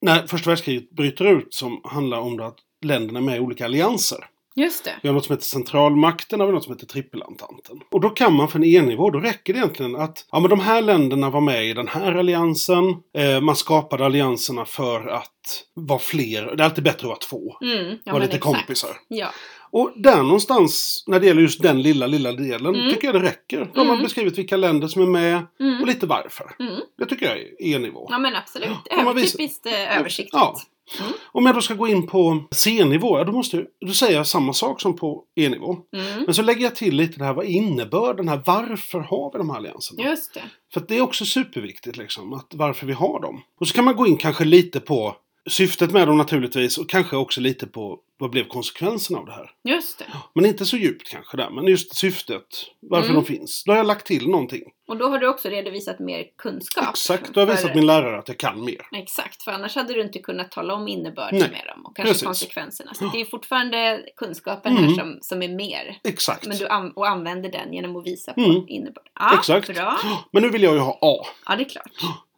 när 0.03 0.26
första 0.26 0.50
världskriget 0.50 0.91
bryter 0.91 1.25
ut 1.25 1.55
som 1.55 1.81
handlar 1.85 2.19
om 2.19 2.41
att 2.41 2.56
länderna 2.85 3.19
är 3.19 3.23
med 3.23 3.37
i 3.37 3.41
olika 3.41 3.64
allianser. 3.64 4.19
Just 4.56 4.85
det. 4.85 4.94
Vi 5.03 5.08
har 5.08 5.14
något 5.14 5.25
som 5.25 5.32
heter 5.35 5.47
centralmakten 5.47 6.41
och 6.41 6.44
vi 6.47 6.49
har 6.49 6.55
något 6.55 6.64
som 6.64 6.73
heter 6.73 6.87
trippelentanten. 6.87 7.81
Och 7.91 8.00
då 8.00 8.11
kan 8.11 8.32
man 8.32 8.49
för 8.49 8.58
en 8.58 8.64
E-nivå, 8.64 9.11
då 9.11 9.20
räcker 9.20 9.53
det 9.53 9.58
egentligen 9.58 9.97
att 9.97 10.26
ja, 10.32 10.41
men 10.41 10.50
de 10.50 10.61
här 10.61 10.82
länderna 10.82 11.31
var 11.31 11.41
med 11.41 11.67
i 11.67 11.73
den 11.73 11.88
här 11.88 12.14
alliansen. 12.14 12.85
Eh, 13.19 13.41
man 13.41 13.56
skapade 13.56 14.05
allianserna 14.05 14.64
för 14.64 15.06
att 15.08 15.32
vara 15.75 15.99
fler. 15.99 16.56
Det 16.56 16.62
är 16.62 16.64
alltid 16.64 16.85
bättre 16.85 16.99
att 16.99 17.05
vara 17.05 17.17
två. 17.19 17.56
Mm. 17.62 17.85
Ja, 18.05 18.12
Var 18.12 18.12
men 18.12 18.23
lite 18.23 18.37
exakt. 18.37 18.56
kompisar. 18.56 18.91
Ja. 19.08 19.26
Och 19.70 19.93
där 19.97 20.23
någonstans, 20.23 21.05
när 21.06 21.20
det 21.20 21.26
gäller 21.26 21.43
just 21.43 21.62
den 21.62 21.82
lilla, 21.82 22.06
lilla 22.06 22.32
delen, 22.32 22.75
Mm. 22.75 22.91
tycker 22.94 23.08
jag 23.08 23.14
det 23.14 23.23
räcker. 23.29 23.70
De 23.75 23.79
har 23.87 23.94
Mm. 23.94 24.03
beskrivit 24.03 24.38
vilka 24.38 24.56
länder 24.56 24.88
som 24.88 25.03
är 25.03 25.06
med 25.06 25.47
Mm. 25.61 25.81
och 25.81 25.87
lite 25.87 26.06
varför. 26.06 26.56
Mm. 26.58 26.75
Det 26.99 27.06
tycker 27.06 27.26
jag 27.26 27.37
är 27.38 27.75
E-nivå. 27.76 28.06
ja, 28.11 28.19
men 28.19 28.37
absolut. 28.37 28.69
Över, 28.91 29.14
visar- 29.14 29.38
typiskt 29.38 29.67
eh, 29.67 29.99
översiktligt. 29.99 30.31
Ja. 30.32 30.56
Mm. 31.00 31.12
Om 31.32 31.46
jag 31.46 31.54
då 31.54 31.60
ska 31.60 31.74
gå 31.74 31.88
in 31.88 32.06
på 32.06 32.44
C-nivå, 32.50 33.18
ja, 33.18 33.24
då, 33.24 33.32
måste, 33.32 33.64
då 33.86 33.92
säger 33.92 34.16
jag 34.16 34.26
samma 34.26 34.52
sak 34.52 34.80
som 34.80 34.96
på 34.96 35.24
E-nivå. 35.36 35.76
Mm. 35.96 36.22
Men 36.24 36.34
så 36.34 36.42
lägger 36.42 36.62
jag 36.62 36.76
till 36.76 36.96
lite 36.96 37.18
det 37.18 37.24
här, 37.24 37.34
vad 37.34 37.44
innebär 37.44 38.14
den 38.14 38.28
här, 38.28 38.42
varför 38.46 39.00
har 39.00 39.32
vi 39.32 39.38
de 39.38 39.50
här 39.50 39.56
allianserna? 39.56 40.02
Just 40.02 40.34
det. 40.34 40.42
För 40.74 40.82
det 40.88 40.96
är 40.96 41.00
också 41.00 41.24
superviktigt 41.24 41.96
liksom, 41.96 42.32
att 42.32 42.46
varför 42.54 42.86
vi 42.86 42.92
har 42.92 43.20
dem. 43.20 43.42
Och 43.60 43.68
så 43.68 43.74
kan 43.74 43.84
man 43.84 43.96
gå 43.96 44.06
in 44.06 44.16
kanske 44.16 44.44
lite 44.44 44.80
på 44.80 45.16
syftet 45.50 45.92
med 45.92 46.08
dem 46.08 46.18
naturligtvis 46.18 46.78
och 46.78 46.88
kanske 46.88 47.16
också 47.16 47.40
lite 47.40 47.66
på 47.66 47.98
vad 48.18 48.30
blev 48.30 48.44
konsekvenserna 48.48 49.18
av 49.18 49.26
det 49.26 49.32
här. 49.32 49.50
Just 49.64 49.98
det. 49.98 50.04
Men 50.34 50.46
inte 50.46 50.64
så 50.66 50.76
djupt 50.76 51.08
kanske 51.08 51.36
där, 51.36 51.50
men 51.50 51.64
just 51.66 51.96
syftet, 51.96 52.46
varför 52.80 53.10
Mm. 53.10 53.22
de 53.22 53.26
finns. 53.26 53.64
Då 53.64 53.72
har 53.72 53.76
jag 53.76 53.86
lagt 53.86 54.06
till 54.06 54.28
någonting. 54.28 54.62
Och 54.88 54.96
då 54.96 55.08
har 55.08 55.18
du 55.18 55.28
också 55.28 55.48
redovisat 55.48 55.98
mer 55.98 56.24
kunskap. 56.38 56.88
Exakt, 56.90 57.34
då 57.34 57.40
har 57.40 57.46
jag 57.46 57.54
visat 57.56 57.74
min 57.74 57.86
lärare 57.86 58.18
att 58.18 58.28
jag 58.28 58.38
kan 58.38 58.64
mer. 58.64 58.86
Exakt, 58.92 59.42
för 59.42 59.52
annars 59.52 59.74
hade 59.76 59.92
du 59.94 60.02
inte 60.02 60.18
kunnat 60.18 60.50
tala 60.52 60.74
om 60.74 60.88
innebörd 60.88 61.32
Nej, 61.32 61.40
med 61.50 61.62
dem 61.66 61.86
och 61.86 61.96
kanske 61.96 62.12
precis. 62.12 62.26
konsekvenserna. 62.26 62.94
Så 62.94 63.04
det 63.12 63.20
är 63.20 63.24
fortfarande 63.24 64.02
kunskapen 64.16 64.72
Mm. 64.76 64.84
här 64.88 64.94
som, 64.94 65.19
som 65.20 65.42
är 65.42 65.48
mer. 65.48 65.98
Exakt. 66.04 66.46
Men 66.46 66.56
du 66.56 66.66
an- 66.69 66.92
och 66.96 67.08
använder 67.08 67.50
den 67.52 67.72
genom 67.72 67.96
att 67.96 68.06
visa 68.06 68.32
på 68.32 68.40
Mm. 68.40 68.64
innebörd. 68.69 69.08
Ja, 69.14 69.34
Exakt. 69.38 69.74
bra. 69.74 69.98
Men 70.32 70.42
nu 70.42 70.50
vill 70.50 70.62
jag 70.62 70.74
ju 70.74 70.80
ha 70.80 70.98
A. 71.02 71.26
Ja, 71.46 71.56
det 71.56 71.62
är 71.64 71.69
klart. 71.69 71.92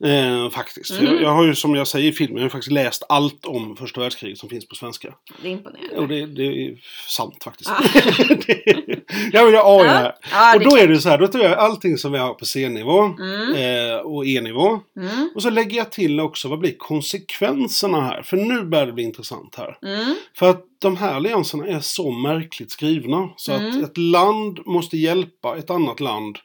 Eh, 0.04 0.50
faktiskt. 0.50 0.90
Mm. 0.90 1.04
Jag, 1.12 1.22
jag 1.22 1.30
har 1.30 1.44
ju 1.46 1.54
som 1.54 1.74
jag 1.74 1.86
säger 1.88 2.08
i 2.08 2.12
filmen, 2.12 2.36
jag 2.36 2.44
har 2.44 2.50
faktiskt 2.50 2.72
läst 2.72 3.02
allt 3.08 3.44
om 3.46 3.76
första 3.76 4.00
världskriget 4.00 4.38
som 4.38 4.48
finns 4.48 4.68
på 4.68 4.74
svenska. 4.74 5.14
Det 5.72 5.78
är 5.78 5.82
imponerande. 5.82 6.00
Och 6.02 6.08
det, 6.08 6.26
det 6.26 6.64
är 6.66 6.74
sant 7.08 7.44
faktiskt. 7.44 7.70
Det- 8.46 9.00
jag 9.32 9.46
vill 9.46 9.54
ha 9.54 9.62
A 9.78 9.80
i 9.80 9.84
det 9.84 9.90
här. 9.90 10.14
Ja, 10.32 10.54
Och 10.54 10.60
det 10.60 10.64
då 10.70 10.76
är 10.76 10.88
det 10.88 11.00
så 11.00 11.08
här, 11.08 11.18
då 11.18 11.26
tar 11.28 11.38
jag 11.38 11.52
allting 11.58 11.98
som 11.98 12.12
vi 12.12 12.18
har 12.18 12.34
på 12.34 12.44
C-nivå 12.46 13.00
Mm. 13.02 13.54
eh, 13.54 13.96
och 13.96 14.26
E-nivå. 14.26 14.80
Mm. 14.96 15.30
Och 15.34 15.42
så 15.42 15.50
lägger 15.50 15.76
jag 15.76 15.92
till 15.92 16.20
också, 16.20 16.48
vad 16.48 16.58
blir 16.58 16.74
konsekvenserna 16.78 18.00
här? 18.00 18.22
För 18.22 18.36
nu 18.36 18.62
börjar 18.64 18.86
det 18.86 18.92
bli 18.92 19.02
intressant 19.04 19.54
här. 19.54 19.78
Mm. 19.82 20.14
För 20.38 20.50
att 20.50 20.64
de 20.80 20.96
här 20.96 21.14
allianserna 21.14 21.66
är 21.66 21.80
så 21.80 22.10
märkligt 22.10 22.70
skrivna. 22.70 23.28
Så 23.36 23.52
Mm. 23.52 23.68
att 23.78 23.90
ett 23.90 23.96
land 23.98 24.58
måste 24.66 24.96
hjälpa 24.96 25.58
ett 25.58 25.70
annat 25.70 26.00
land 26.00 26.38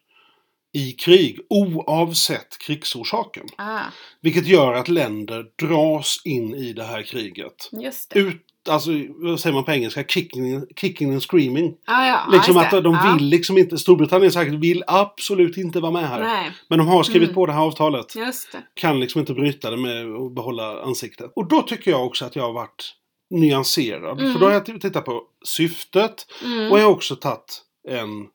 i 0.76 0.92
krig 0.92 1.40
oavsett 1.50 2.58
krigsorsaken. 2.60 3.46
Ah, 3.58 3.80
Vilket 4.22 4.48
gör 4.48 4.74
att 4.74 4.88
länder 4.88 5.46
dras 5.62 6.22
in 6.26 6.56
i 6.56 6.74
det 6.74 6.84
här 6.84 7.02
kriget. 7.02 7.70
just 7.72 8.10
det. 8.10 8.20
Ut, 8.20 8.42
alltså, 8.70 8.92
vad 9.16 9.40
säger 9.40 9.54
man 9.54 9.64
på 9.64 9.72
engelska? 9.72 10.04
Kicking, 10.04 10.66
kicking 10.76 11.12
and 11.12 11.24
screaming. 11.24 11.74
Ah, 11.86 12.06
ja, 12.08 12.28
Liksom 12.32 12.56
just 12.56 12.74
att 12.74 12.84
de 12.84 12.94
ja. 12.94 13.14
vill 13.18 13.26
liksom 13.28 13.58
inte, 13.58 13.78
Storbritannien 13.78 14.32
sagt 14.32 14.52
vill 14.52 14.84
absolut 14.88 15.58
inte 15.58 15.80
vara 15.80 15.92
med 15.92 16.10
här. 16.10 16.20
Nej, 16.24 16.52
Men 16.70 16.80
de 16.80 16.88
har 16.88 17.04
skrivit 17.04 17.30
Mm. 17.30 17.36
på 17.36 17.46
det 17.46 17.54
här 17.54 17.62
avtalet. 17.62 18.14
det. 18.52 18.64
Kan 18.74 19.00
liksom 19.00 19.20
inte 19.20 19.34
bryta 19.34 19.70
det 19.70 19.78
med 19.78 20.06
att 20.16 20.32
behålla 20.36 20.82
ansiktet. 20.82 21.32
Och 21.36 21.48
då 21.48 21.62
tycker 21.62 21.92
jag 21.92 22.06
också 22.06 22.26
att 22.26 22.36
jag 22.36 22.44
har 22.44 22.54
varit 22.54 22.94
nyanserad. 23.30 24.20
Mm. 24.20 24.34
För 24.34 24.40
då 24.40 24.46
har 24.46 24.54
jag 24.54 24.66
tittat 24.66 25.06
på 25.06 25.22
syftet 25.46 26.26
Mm. 26.44 26.72
och 26.72 26.80
jag 26.80 26.84
har 26.86 26.92
också 26.92 27.16
tagit 27.16 27.62
en 27.90 28.28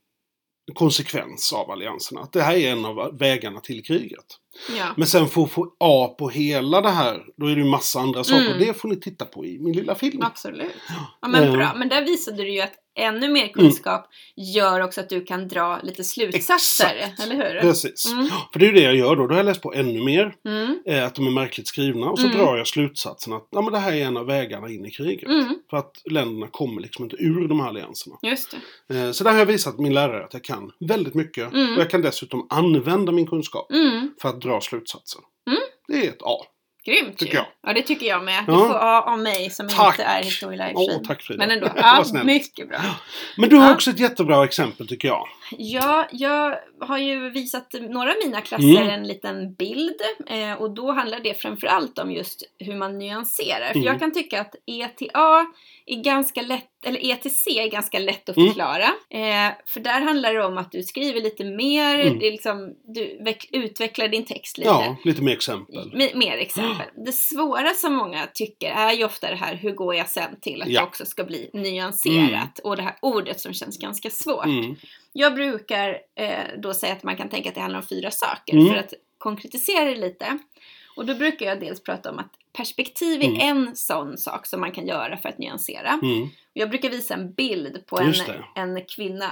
konsekvens 0.74 1.52
av 1.52 1.70
allianserna. 1.70 2.20
Att 2.20 2.32
det 2.32 2.42
här 2.42 2.56
är 2.56 2.72
en 2.72 2.84
av 2.84 3.18
vägarna 3.18 3.60
till 3.60 3.84
kriget. 3.84 4.24
Ja. 4.78 4.84
Men 4.96 5.06
sen 5.06 5.28
för 5.28 5.42
att 5.42 5.50
få 5.50 5.72
A 5.80 6.14
på 6.18 6.28
hela 6.28 6.80
det 6.80 6.90
här, 6.90 7.20
då 7.36 7.46
är 7.46 7.54
det 7.56 7.60
ju 7.62 7.68
massa 7.68 8.00
andra 8.00 8.24
saker. 8.24 8.46
Mm. 8.46 8.58
Det 8.58 8.74
får 8.74 8.88
ni 8.88 8.96
titta 9.00 9.24
på 9.24 9.44
i 9.46 9.58
min 9.58 9.72
lilla 9.76 9.94
film. 9.94 10.22
Absolut. 10.22 10.72
Ja, 11.20 11.28
men 11.28 11.44
Eh. 11.44 11.52
bra. 11.52 11.72
Men 11.76 11.88
där 11.88 12.04
visade 12.04 12.36
du 12.42 12.50
ju 12.50 12.60
att 12.60 12.72
ännu 13.00 13.28
mer 13.28 13.48
kunskap 13.48 14.06
gör 14.54 14.80
också 14.80 15.00
att 15.00 15.08
du 15.08 15.24
kan 15.24 15.48
dra 15.48 15.80
lite 15.82 16.04
slutsatser. 16.04 16.94
Exakt. 16.96 17.20
Eller 17.22 17.34
hur? 17.36 17.60
Precis. 17.60 18.12
Mm. 18.12 18.26
För 18.52 18.58
det 18.58 18.64
är 18.66 18.68
ju 18.68 18.74
det 18.74 18.82
jag 18.82 18.96
gör 18.96 19.16
då. 19.16 19.26
Då 19.26 19.32
har 19.34 19.36
jag 19.38 19.46
läst 19.46 19.62
på 19.62 19.72
ännu 19.74 20.04
mer. 20.04 20.34
Mm. 20.48 20.78
Eh, 20.86 21.04
att 21.06 21.14
de 21.14 21.26
är 21.26 21.30
märkligt 21.30 21.68
skrivna. 21.68 22.06
Och 22.10 22.18
så 22.18 22.26
Mm. 22.26 22.38
drar 22.38 22.56
jag 22.56 22.66
slutsatsen 22.66 23.32
att 23.32 23.48
ja, 23.50 23.60
men 23.60 23.72
det 23.72 23.78
här 23.78 23.92
är 23.92 24.04
en 24.04 24.16
av 24.16 24.26
vägarna 24.26 24.68
in 24.68 24.86
i 24.86 24.90
kriget. 24.90 25.28
Mm. 25.28 25.54
För 25.70 25.76
att 25.76 25.92
länderna 26.10 26.46
kommer 26.50 26.80
liksom 26.82 27.04
inte 27.04 27.16
ur 27.16 27.48
de 27.48 27.60
här 27.60 27.68
allianserna. 27.68 28.16
Just 28.22 28.56
det. 28.88 28.98
Eh, 28.98 29.10
så 29.12 29.24
där 29.24 29.30
har 29.30 29.38
jag 29.38 29.46
visat 29.46 29.78
min 29.78 29.94
lärare 29.94 30.24
att 30.24 30.32
jag 30.32 30.44
kan 30.44 30.70
väldigt 30.80 31.14
mycket. 31.14 31.52
Mm. 31.52 31.72
Och 31.74 31.80
jag 31.80 31.90
kan 31.90 32.02
dessutom 32.02 32.46
använda 32.50 33.12
min 33.12 33.26
kunskap 33.26 33.70
Mm. 33.72 34.10
för 34.22 34.28
att 34.28 34.40
dra 34.48 34.60
slutsatser. 34.60 35.20
Mm. 35.50 35.58
Det 35.88 36.06
är 36.06 36.10
ett 36.10 36.22
A. 36.22 36.36
Grymt 36.84 37.18
Tycker 37.18 37.32
ju. 37.32 37.38
jag. 37.38 37.46
Ja, 37.62 37.72
det 37.72 37.82
tycker 37.82 38.06
jag 38.06 38.24
med. 38.24 38.44
Du 38.46 38.52
Ja. 38.52 38.58
får 38.58 38.74
A 38.74 39.02
av 39.06 39.18
mig 39.18 39.50
som 39.50 39.68
Tack. 39.68 39.94
inte 39.94 40.02
är 40.02 40.22
historielärare 40.22 40.72
Åh, 40.76 41.00
tack 41.06 41.22
Frida. 41.22 41.38
Men 41.46 41.50
ändå. 41.50 41.68
Ja, 41.76 42.04
mycket 42.24 42.68
bra. 42.68 42.78
Men 43.36 43.48
du 43.48 43.56
har 43.56 43.66
Ja. 43.68 43.74
också 43.74 43.90
ett 43.90 44.00
jättebra 44.00 44.44
exempel 44.44 44.88
tycker 44.88 45.08
jag. 45.08 45.28
Ja, 45.50 46.08
jag 46.12 46.58
har 46.80 46.98
ju 46.98 47.30
visat 47.30 47.74
några 47.80 48.10
av 48.10 48.16
mina 48.26 48.40
klasser 48.40 48.68
Mm. 48.82 48.88
en 48.90 49.06
liten 49.08 49.54
bild 49.54 49.96
eh, 50.26 50.52
och 50.52 50.74
då 50.74 50.92
handlar 50.92 51.20
det 51.20 51.34
framförallt 51.34 51.98
om 51.98 52.12
just 52.12 52.42
hur 52.58 52.74
man 52.76 52.98
nyanserar. 52.98 53.66
För 53.68 53.74
Mm. 53.74 53.86
jag 53.86 53.98
kan 53.98 54.12
tycka 54.12 54.40
att 54.40 54.54
ETA 54.66 55.46
är 55.86 56.02
ganska 56.02 56.42
lätt, 56.42 56.64
eller 56.86 57.10
ETC 57.10 57.46
är 57.60 57.70
ganska 57.70 57.98
lätt 57.98 58.28
att 58.28 58.36
Mm. 58.36 58.48
förklara. 58.48 58.84
Eh, 59.10 59.52
för 59.66 59.80
där 59.80 60.00
handlar 60.00 60.34
det 60.34 60.44
om 60.44 60.58
att 60.58 60.72
du 60.72 60.82
skriver 60.82 61.20
lite 61.20 61.44
mer, 61.44 61.98
Mm. 61.98 62.18
det 62.18 62.30
liksom, 62.30 62.74
du 62.94 63.18
veck- 63.24 63.48
utvecklar 63.52 64.08
din 64.08 64.24
text 64.24 64.58
lite. 64.58 64.70
Ja, 64.70 64.96
lite 65.04 65.22
mer 65.22 65.32
exempel. 65.32 65.92
Med, 65.94 66.16
mer 66.16 66.36
exempel. 66.38 66.86
Det 67.04 67.12
svåra 67.12 67.68
som 67.74 67.94
många 67.94 68.26
tycker 68.34 68.70
är 68.70 68.92
ju 68.92 69.04
ofta 69.04 69.30
det 69.30 69.36
här, 69.36 69.54
hur 69.54 69.72
går 69.74 69.94
jag 69.94 70.08
sen 70.08 70.40
till 70.40 70.62
att 70.62 70.68
Ja. 70.68 70.80
det 70.80 70.86
också 70.86 71.06
ska 71.06 71.24
bli 71.24 71.50
nyanserat? 71.52 72.58
Och 72.64 72.76
det 72.76 72.82
här 72.82 72.96
ordet 73.02 73.40
som 73.40 73.52
känns 73.52 73.78
ganska 73.78 74.10
svårt. 74.10 74.46
Jag 75.20 75.34
brukar 75.34 75.98
eh, 76.14 76.44
då 76.58 76.74
säga 76.74 76.92
att 76.92 77.02
man 77.02 77.16
kan 77.16 77.28
tänka 77.28 77.48
att 77.48 77.54
det 77.54 77.60
handlar 77.60 77.80
om 77.80 77.86
fyra 77.86 78.10
saker 78.10 78.52
Mm. 78.54 78.68
för 78.68 78.76
att 78.76 78.94
konkretisera 79.18 79.84
det 79.84 79.96
lite. 79.96 80.38
Och 80.96 81.06
då 81.06 81.14
brukar 81.14 81.46
jag 81.46 81.60
dels 81.60 81.82
prata 81.82 82.10
om 82.10 82.18
att 82.18 82.32
perspektiv 82.52 83.20
är 83.22 83.24
Mm. 83.26 83.40
en 83.40 83.76
sån 83.76 84.18
sak 84.18 84.46
som 84.46 84.60
man 84.60 84.72
kan 84.72 84.86
göra 84.86 85.16
för 85.16 85.28
att 85.28 85.38
nyansera. 85.38 85.98
Mm. 86.02 86.28
Jag 86.52 86.70
brukar 86.70 86.90
visa 86.90 87.14
en 87.14 87.32
bild 87.32 87.86
på 87.86 87.98
en, 88.00 88.14
en 88.54 88.84
kvinna 88.84 89.30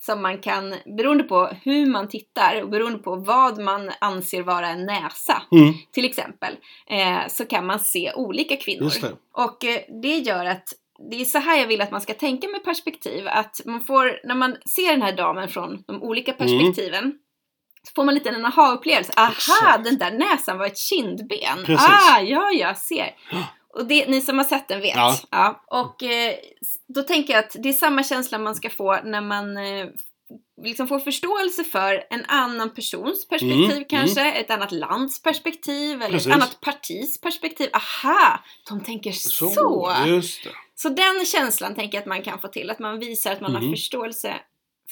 som 0.00 0.22
man 0.22 0.38
kan, 0.38 0.74
beroende 0.98 1.24
på 1.24 1.50
hur 1.62 1.86
man 1.86 2.08
tittar 2.08 2.62
och 2.62 2.68
beroende 2.68 2.98
på 2.98 3.16
vad 3.16 3.58
man 3.58 3.90
anser 4.00 4.42
vara 4.42 4.68
en 4.68 4.86
näsa, 4.86 5.42
Mm. 5.52 5.74
till 5.92 6.04
exempel, 6.04 6.54
eh, 6.86 7.18
så 7.28 7.44
kan 7.44 7.66
man 7.66 7.80
se 7.80 8.12
olika 8.14 8.56
kvinnor. 8.56 8.90
Det. 9.00 9.16
Och 9.32 9.64
eh, 9.64 9.80
det 10.02 10.18
gör 10.18 10.44
att 10.46 10.68
det 11.10 11.20
är 11.20 11.24
så 11.24 11.38
här 11.38 11.58
jag 11.58 11.66
vill 11.66 11.80
att 11.80 11.90
man 11.90 12.00
ska 12.00 12.14
tänka 12.14 12.48
med 12.48 12.64
perspektiv. 12.64 13.28
Att 13.28 13.60
man 13.64 13.80
får, 13.80 14.26
när 14.26 14.34
man 14.34 14.56
ser 14.74 14.92
den 14.92 15.02
här 15.02 15.16
damen 15.16 15.48
från 15.48 15.82
de 15.86 16.02
olika 16.02 16.32
perspektiven, 16.32 17.12
så 17.82 17.92
får 17.94 18.04
man 18.04 18.14
lite 18.14 18.28
en 18.28 18.44
aha-upplevelse. 18.44 19.12
Aha, 19.16 19.32
Exakt. 19.32 19.84
den 19.84 19.98
där 19.98 20.10
näsan 20.10 20.58
var 20.58 20.66
ett 20.66 20.78
kindben. 20.78 21.64
Precis. 21.64 21.88
Ah, 21.88 22.20
ja, 22.20 22.50
jag 22.50 22.78
ser. 22.78 23.14
Och 23.74 23.86
det, 23.86 24.06
ni 24.08 24.20
som 24.20 24.38
har 24.38 24.44
sett 24.44 24.68
den 24.68 24.80
vet. 24.80 24.96
Ja. 25.30 25.64
Och 25.66 26.02
eh, 26.02 26.34
då 26.88 27.02
tänker 27.02 27.34
jag 27.34 27.44
att 27.44 27.56
det 27.58 27.68
är 27.68 27.72
samma 27.72 28.02
känsla 28.02 28.38
man 28.38 28.54
ska 28.54 28.70
få 28.70 29.00
när 29.04 29.20
man 29.20 29.56
eh, 29.56 29.86
liksom 30.62 30.88
får 30.88 30.98
förståelse 30.98 31.64
för 31.64 32.04
en 32.10 32.24
annan 32.28 32.74
persons 32.74 33.28
perspektiv 33.28 33.70
Mm, 33.70 33.84
kanske, 33.88 34.32
ett 34.32 34.50
annat 34.50 34.72
lands 34.72 35.22
perspektiv 35.22 36.02
eller 36.02 36.12
Precis. 36.12 36.26
ett 36.26 36.34
annat 36.34 36.60
partis 36.60 37.20
perspektiv. 37.20 37.70
Aha, 37.72 38.40
de 38.68 38.84
tänker 38.84 39.12
så! 39.12 39.48
Så, 39.48 39.92
Det. 40.82 40.88
den 40.88 41.24
känslan 41.26 41.74
tänker 41.74 41.96
jag 41.98 42.02
att 42.02 42.06
man 42.08 42.22
kan 42.22 42.38
få 42.40 42.48
till, 42.48 42.70
att 42.70 42.78
man 42.78 42.98
visar 42.98 43.32
att 43.32 43.40
man 43.40 43.52
har 43.52 43.60
Mm. 43.60 43.72
förståelse 43.72 44.34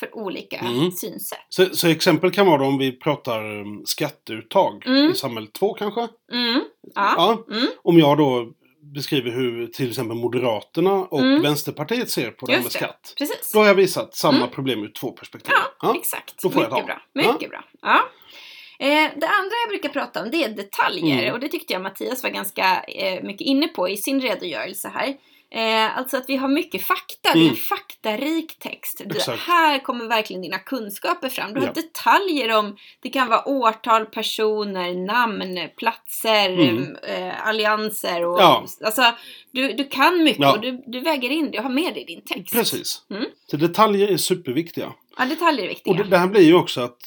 för 0.01 0.17
olika 0.17 0.59
Mm. 0.59 0.91
synsätt. 0.91 1.39
Så, 1.49 1.67
så 1.77 1.89
exempel 1.89 2.31
kan 2.31 2.47
vara 2.47 2.59
då 2.59 2.65
om 2.65 2.79
vi 2.79 2.93
pratar 2.93 3.61
um, 3.61 3.83
skatteuttag 3.87 4.87
Mm. 4.87 5.11
i 5.11 5.15
samhälle 5.15 5.47
2 5.47 5.75
kanske? 5.75 6.09
Mm. 6.33 6.61
Ja. 6.95 7.45
Mm. 7.51 7.67
Om 7.83 7.99
jag 7.99 8.19
då 8.19 8.53
beskriver 8.95 9.31
hur 9.31 9.67
till 9.67 9.89
exempel 9.91 10.17
Moderaterna 10.17 10.93
och 10.93 11.21
Mm. 11.21 11.43
Vänsterpartiet 11.43 12.11
ser 12.11 12.31
på 12.31 12.47
det 12.47 12.53
här 12.53 12.63
med 12.63 12.73
skatt. 12.73 13.15
Precis. 13.19 13.51
Då 13.53 13.59
har 13.59 13.67
jag 13.67 13.75
visat 13.75 14.15
samma 14.17 14.37
Mm. 14.39 14.51
problem 14.51 14.85
ur 14.85 14.89
två 14.89 15.11
perspektiv. 15.11 15.53
Ja, 15.81 15.95
exakt. 15.97 16.43
då 16.43 16.51
får 16.51 16.63
jag 16.63 16.73
mycket 16.73 16.87
ta. 16.87 16.95
bra. 17.23 17.33
Mycket 17.33 17.51
bra. 17.51 17.65
Ja. 17.83 18.01
Eh, 18.79 19.11
det 19.17 19.29
andra 19.29 19.55
jag 19.63 19.69
brukar 19.69 19.89
prata 19.89 20.23
om 20.23 20.31
det 20.31 20.45
är 20.45 20.49
detaljer 20.49 21.19
Mm. 21.23 21.33
och 21.35 21.41
det 21.41 21.49
tyckte 21.49 21.73
jag 21.73 21.83
Mattias 21.83 22.23
var 22.23 22.31
ganska 22.31 22.83
eh, 22.83 23.23
mycket 23.23 23.47
inne 23.47 23.69
på 23.69 23.89
i 23.89 23.97
sin 23.97 24.21
redogörelse 24.21 24.89
här. 24.95 25.17
Eh, 25.55 25.99
alltså 25.99 26.17
att 26.17 26.25
vi 26.29 26.37
har 26.37 26.49
mycket 26.49 26.83
fakta, 26.83 27.33
det 27.33 27.39
är 27.39 27.41
en 27.41 27.43
Mm. 27.43 27.57
faktarik 27.57 28.59
text. 28.59 29.01
Du, 29.07 29.33
här 29.39 29.79
kommer 29.79 30.05
verkligen 30.09 30.43
dina 30.43 30.59
kunskaper 30.59 31.29
fram. 31.29 31.55
Du 31.55 31.61
har 31.61 31.67
Ja. 31.67 31.73
detaljer 31.73 32.59
om, 32.59 32.77
det 33.03 33.09
kan 33.09 33.29
vara 33.29 33.49
årtal, 33.49 34.07
personer, 34.07 34.95
namn, 34.95 35.69
platser, 35.77 36.49
Mm. 36.51 36.97
eh, 37.03 37.47
allianser 37.49 38.25
och 38.25 38.41
Ja. 38.41 38.65
alltså 38.85 39.03
du, 39.53 39.73
du 39.73 39.85
kan 39.89 40.23
mycket 40.25 40.43
Ja. 40.43 40.53
och 40.53 40.61
du, 40.61 40.83
du 40.87 41.01
väger 41.01 41.31
in 41.31 41.51
det 41.51 41.59
och 41.59 41.65
har 41.65 41.71
med 41.71 41.95
det 41.95 42.01
i 42.01 42.05
din 42.05 42.23
text. 42.25 42.55
Precis. 42.55 43.03
Mm. 43.11 43.25
Så 43.51 43.57
detaljer 43.57 44.09
är 44.09 44.17
superviktiga. 44.17 44.93
Ja, 45.19 45.25
detaljer 45.25 45.65
är 45.65 45.69
viktiga. 45.69 45.91
Och 45.93 45.97
det, 45.99 46.05
det 46.05 46.19
här 46.19 46.27
blir 46.29 46.43
ju 46.43 46.55
också 46.55 46.81
att 46.81 46.99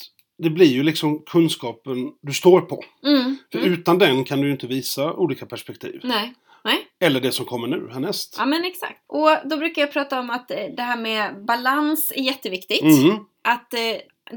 det 0.43 0.49
blir 0.49 0.67
ju 0.67 0.83
liksom 0.83 1.23
kunskapen 1.25 2.11
du 2.21 2.33
står 2.33 2.61
på. 2.61 2.83
mm. 3.05 3.37
För 3.51 3.59
Mm. 3.59 3.73
utan 3.73 3.97
den 3.97 4.23
kan 4.23 4.39
du 4.41 4.45
ju 4.47 4.51
inte 4.51 4.67
visa 4.67 5.13
olika 5.13 5.45
perspektiv. 5.45 5.99
Nej. 6.03 6.33
Nej. 6.63 6.87
Eller 6.99 7.19
det 7.19 7.31
som 7.31 7.45
kommer 7.45 7.67
nu 7.67 7.89
härnäst. 7.91 8.35
Ja 8.37 8.45
men 8.45 8.65
exakt. 8.65 9.03
Och 9.07 9.49
då 9.49 9.57
brukar 9.57 9.81
jag 9.81 9.93
prata 9.93 10.19
om 10.19 10.29
att 10.29 10.51
eh, 10.51 10.57
det 10.77 10.83
här 10.83 10.97
med 10.97 11.45
balans 11.45 12.11
är 12.15 12.21
jätteviktigt. 12.21 12.81
Mm. 12.81 13.17
Att 13.43 13.73
eh, 13.73 13.79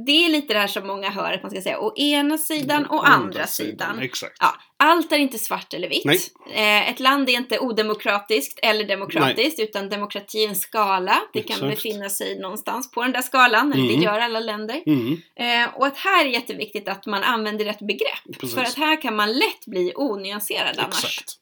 det 0.06 0.24
är 0.24 0.28
lite 0.28 0.54
det 0.54 0.60
här 0.60 0.66
som 0.66 0.86
många 0.86 1.10
hör 1.10 1.32
att 1.32 1.42
man 1.42 1.50
ska 1.50 1.60
säga 1.60 1.80
å 1.80 1.92
ena 1.96 2.38
sidan 2.38 2.86
och 2.86 3.08
andra, 3.08 3.46
sidan. 3.46 3.98
Exakt. 3.98 4.36
Ja, 4.40 4.54
allt 4.76 5.12
är 5.12 5.18
inte 5.18 5.38
svart 5.38 5.74
eller 5.74 5.88
vitt. 5.88 6.04
Nej. 6.04 6.18
Eh, 6.54 6.90
ett 6.90 7.00
land 7.00 7.28
är 7.28 7.32
inte 7.32 7.58
odemokratiskt 7.58 8.58
eller 8.62 8.84
demokratiskt 8.84 9.60
utan 9.60 9.88
demokrati 9.88 10.44
är 10.44 10.48
en 10.48 10.56
skala. 10.56 11.20
Det 11.32 11.42
kan 11.42 11.56
Exakt. 11.56 11.70
befinna 11.70 12.08
sig 12.08 12.38
någonstans 12.40 12.90
på 12.90 13.02
den 13.02 13.12
där 13.12 13.22
skalan. 13.22 13.72
eller 13.72 13.82
Det 13.82 13.88
Mm. 13.94 14.02
gör 14.04 14.18
alla 14.18 14.40
länder. 14.40 14.82
Mm. 14.86 15.12
Eh, 15.36 15.74
och 15.74 15.86
att 15.86 15.98
här 15.98 16.24
är 16.24 16.28
jätteviktigt 16.30 16.88
att 16.88 17.06
man 17.06 17.22
använder 17.22 17.64
rätt 17.64 17.78
begrepp. 17.86 18.24
Precis. 18.40 18.54
För 18.54 18.62
att 18.62 18.74
här 18.74 19.02
kan 19.02 19.16
man 19.16 19.32
lätt 19.32 19.66
bli 19.66 19.92
onyanserad 19.96 20.78
annars. 20.78 21.04
Exakt. 21.04 21.32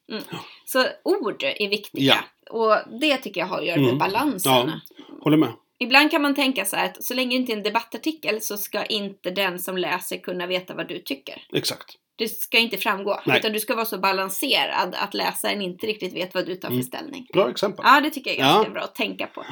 Så 0.64 0.86
ord 1.04 1.42
är 1.42 1.68
viktiga. 1.68 2.24
Och 2.50 2.76
det 3.00 3.16
tycker 3.16 3.40
jag 3.40 3.46
har 3.48 3.58
att 3.58 3.66
göra 3.66 3.76
med 3.76 3.84
Mm. 3.86 3.98
balansen. 3.98 4.52
Ja. 4.52 4.80
Håller 5.20 5.36
med. 5.36 5.52
Ibland 5.80 6.10
kan 6.10 6.22
man 6.22 6.34
tänka 6.34 6.64
så 6.64 6.76
här 6.76 6.84
att 6.84 7.04
så 7.04 7.14
länge 7.14 7.30
det 7.30 7.34
inte 7.40 7.52
är 7.52 7.56
en 7.56 7.62
debattartikel 7.62 8.40
så 8.40 8.56
ska 8.56 8.84
inte 8.84 9.30
den 9.30 9.58
som 9.58 9.78
läser 9.78 10.16
kunna 10.16 10.46
veta 10.46 10.74
vad 10.74 10.88
du 10.88 10.98
tycker. 10.98 11.42
Exakt. 11.52 11.94
Det 12.16 12.28
ska 12.28 12.58
inte 12.58 12.76
framgå. 12.76 13.20
Nej. 13.26 13.38
Utan 13.38 13.52
du 13.52 13.60
ska 13.60 13.74
vara 13.74 13.86
så 13.86 13.98
balanserad 13.98 14.94
att 14.94 15.14
läsaren 15.14 15.62
inte 15.62 15.86
riktigt 15.86 16.14
vet 16.14 16.34
vad 16.34 16.46
du 16.46 16.54
tar 16.54 16.68
för 16.68 16.74
Mm. 16.74 16.82
ställning. 16.86 17.26
Bra 17.32 17.50
exempel. 17.50 17.84
Ja, 17.88 18.00
det 18.00 18.10
tycker 18.10 18.30
jag 18.30 18.38
är 18.38 18.42
ganska 18.42 18.68
Ja. 18.68 18.72
bra 18.72 18.82
att 18.82 18.94
tänka 18.94 19.26
på. 19.26 19.44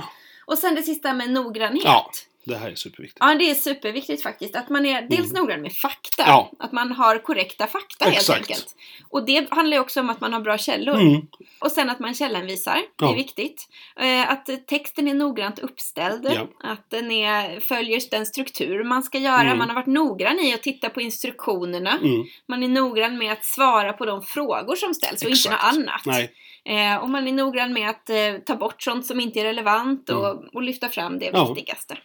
Och 0.46 0.58
sen 0.58 0.74
det 0.74 0.82
sista 0.82 1.12
med 1.14 1.30
noggrannhet. 1.30 1.84
Ja. 1.84 2.10
Det 2.46 2.56
här 2.56 2.70
är 2.70 2.74
superviktigt. 2.74 3.18
Ja, 3.20 3.34
det 3.34 3.50
är 3.50 3.54
superviktigt 3.54 4.22
faktiskt. 4.22 4.56
Att 4.56 4.68
man 4.68 4.86
är 4.86 5.02
dels 5.02 5.30
Mm. 5.30 5.42
noggrann 5.42 5.60
med 5.62 5.72
fakta. 5.72 6.22
Ja. 6.26 6.52
Att 6.58 6.72
man 6.72 6.92
har 6.92 7.18
korrekta 7.18 7.66
fakta 7.66 8.04
helt 8.04 8.16
Exakt. 8.16 8.38
enkelt. 8.38 8.66
Och 9.10 9.26
det 9.26 9.46
handlar 9.50 9.76
ju 9.76 9.80
också 9.80 10.00
om 10.00 10.10
att 10.10 10.20
man 10.20 10.32
har 10.32 10.40
bra 10.40 10.58
källor. 10.58 10.94
Mm. 10.94 11.22
Och 11.58 11.72
sen 11.72 11.90
att 11.90 11.98
man 11.98 12.14
källanvisar. 12.14 12.74
Det 12.74 13.04
Ja. 13.04 13.12
är 13.12 13.16
viktigt. 13.16 13.68
Eh, 14.00 14.30
att 14.30 14.66
texten 14.66 15.08
är 15.08 15.14
noggrant 15.14 15.58
uppställd. 15.58 16.26
Ja. 16.34 16.48
Att 16.70 16.90
den 16.90 17.10
är, 17.10 17.60
följer 17.60 18.00
den 18.10 18.26
struktur 18.26 18.84
man 18.84 19.02
ska 19.02 19.18
göra. 19.18 19.40
Mm. 19.40 19.58
Man 19.58 19.68
har 19.68 19.74
varit 19.74 19.86
noggrann 19.86 20.38
i 20.40 20.54
att 20.54 20.62
titta 20.62 20.88
på 20.90 21.00
instruktionerna. 21.00 21.98
Mm. 22.02 22.24
Man 22.48 22.62
är 22.62 22.68
noggrann 22.68 23.18
med 23.18 23.32
att 23.32 23.44
svara 23.44 23.92
på 23.92 24.04
de 24.06 24.22
frågor 24.22 24.76
som 24.76 24.94
ställs 24.94 25.22
och 25.24 25.30
inte 25.30 25.50
något 25.50 25.58
Exakt. 25.58 25.76
annat. 25.76 26.02
Nej. 26.06 26.32
Eh, 26.66 26.96
och 27.02 27.10
man 27.10 27.28
är 27.28 27.32
noggrann 27.32 27.72
med 27.72 27.90
att 27.90 28.10
eh, 28.10 28.16
ta 28.46 28.56
bort 28.56 28.82
sånt 28.82 29.06
som 29.06 29.20
inte 29.20 29.40
är 29.40 29.44
relevant 29.44 30.10
och, 30.10 30.54
och 30.54 30.62
lyfta 30.62 30.88
fram 30.88 31.18
det 31.18 31.26
Mm. 31.28 31.40
Ja. 31.40 31.52
viktigaste. 31.54 31.96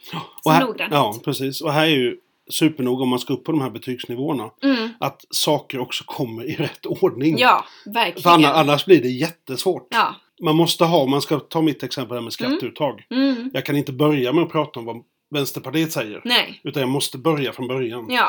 Så 0.44 0.50
här, 0.50 0.60
noggrannhet. 0.66 0.96
ja, 0.96 1.16
precis. 1.24 1.60
Och 1.60 1.72
här 1.72 1.82
är 1.86 1.90
ju 1.90 2.16
supernoga 2.50 3.02
om 3.02 3.08
man 3.08 3.18
ska 3.18 3.32
upp 3.34 3.44
på 3.44 3.52
de 3.52 3.60
här 3.60 3.70
betygsnivåerna. 3.70 4.50
Mm. 4.62 4.88
Att 5.00 5.24
saker 5.30 5.78
också 5.78 6.04
kommer 6.06 6.44
i 6.44 6.54
rätt 6.56 6.86
ordning. 6.86 7.38
Ja, 7.38 7.64
För 7.84 7.90
verkligen. 7.92 8.32
annars, 8.32 8.52
annars 8.56 8.84
blir 8.84 9.02
det 9.02 9.08
jättesvårt. 9.08 9.86
Ja. 9.90 10.14
Man 10.42 10.56
måste 10.56 10.84
ha, 10.84 10.98
om 10.98 11.10
man 11.10 11.22
ska 11.22 11.38
ta 11.40 11.62
mitt 11.62 11.82
exempel 11.82 12.16
här 12.16 12.22
med 12.22 12.32
skatteuttag. 12.32 13.06
Mm. 13.10 13.50
Jag 13.54 13.66
kan 13.66 13.76
inte 13.76 13.92
börja 13.92 14.32
med 14.32 14.44
att 14.44 14.50
prata 14.52 14.80
om 14.80 14.86
vad 14.86 14.96
Vänsterpartiet 15.30 15.92
säger. 15.92 16.20
Nej. 16.24 16.60
Utan 16.64 16.80
jag 16.80 16.88
måste 16.90 17.18
börja 17.18 17.52
från 17.52 17.68
början. 17.68 18.06
Ja. 18.10 18.28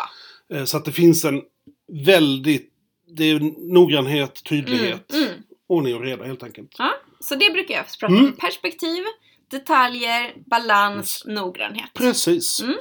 Eh, 0.58 0.64
Så 0.66 0.78
att 0.78 0.86
det 0.86 0.92
finns 0.92 1.26
en 1.26 1.42
väldigt 2.06 2.70
det 3.16 3.24
är 3.24 3.40
noggrannhet, 3.74 4.44
tydlighet, 4.44 5.14
Mm. 5.14 5.30
Mm. 5.74 5.78
ordning 5.78 5.96
och 5.96 6.02
reda 6.02 6.26
helt 6.26 6.44
enkelt. 6.44 6.72
Så 7.20 7.36
det 7.36 7.50
brukar 7.54 7.76
jag 7.76 7.86
prata 8.00 8.14
Mm. 8.14 8.26
om. 8.26 8.32
Perspektiv, 8.34 9.04
detaljer, 9.52 10.34
balans, 10.46 11.24
noggrannhet. 11.26 11.90
Precis. 11.94 12.62
Mm. 12.62 12.76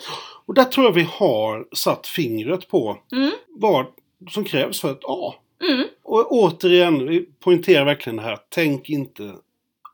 Och 0.46 0.54
där 0.54 0.64
tror 0.64 0.86
jag 0.86 0.92
vi 0.92 1.08
har 1.12 1.66
satt 1.74 2.06
fingret 2.06 2.68
på 2.68 2.98
Mm. 3.12 3.30
vad 3.48 3.86
som 4.30 4.44
krävs 4.44 4.80
för 4.80 4.92
ett 4.92 5.04
A. 5.04 5.34
Mm. 5.70 5.86
Och 6.02 6.32
återigen, 6.32 7.06
vi 7.08 7.20
poängterar 7.40 7.84
verkligen 7.84 8.16
det 8.16 8.22
här. 8.22 8.38
Tänk 8.48 8.88
inte 8.90 9.22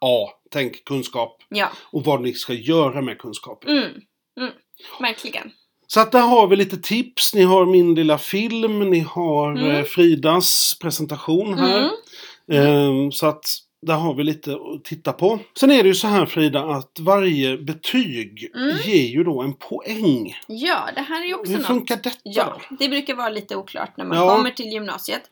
A, 0.01 0.29
tänk 0.51 0.85
kunskap. 0.85 1.43
Ja. 1.49 1.69
Och 1.93 2.05
vad 2.05 2.21
ni 2.21 2.33
ska 2.33 2.53
göra 2.53 3.01
med 3.03 3.19
kunskapen. 3.19 3.71
Mm. 3.79 3.91
Mm. 4.41 4.53
Verkligen. 5.01 5.51
Så 5.87 6.01
att 6.01 6.13
där 6.13 6.21
har 6.21 6.47
vi 6.47 6.57
lite 6.57 6.77
tips. 6.77 7.35
Ni 7.35 7.43
har 7.43 7.67
min 7.67 7.95
lilla 7.95 8.19
film, 8.19 8.91
ni 8.91 9.01
har 9.01 9.51
Mm. 9.51 9.71
eh, 9.71 9.85
Fridas 9.85 10.79
presentation 10.81 11.59
här. 11.59 11.91
Mm. 12.53 12.67
Ehm, 12.67 13.13
så 13.13 13.27
att 13.27 13.45
där 13.87 13.95
har 13.95 14.15
vi 14.15 14.25
lite 14.25 14.53
att 14.55 14.85
titta 14.85 15.13
på. 15.13 15.39
Sen 15.61 15.71
är 15.71 15.83
det 15.83 15.89
ju 15.89 15.95
så 15.95 16.07
här 16.07 16.27
Frida 16.27 16.61
att 16.65 16.99
varje 17.01 17.59
betyg 17.59 18.51
Mm. 18.55 18.77
ger 18.85 19.09
ju 19.09 19.25
då 19.25 19.43
en 19.43 19.53
poäng. 19.55 20.37
Ja, 20.47 20.79
det 20.95 21.01
här 21.01 21.23
är 21.23 21.27
ju 21.27 21.35
också 21.35 21.51
Hur 21.53 21.59
något. 21.59 21.67
funkar 21.67 21.97
detta 21.97 22.19
Ja, 22.23 22.61
det 22.79 22.89
brukar 22.89 23.15
vara 23.15 23.29
lite 23.29 23.57
oklart 23.57 23.97
när 23.97 24.05
man 24.05 24.19
Ja. 24.19 24.37
kommer 24.37 24.51
till 24.51 24.67
gymnasiet. 24.73 25.23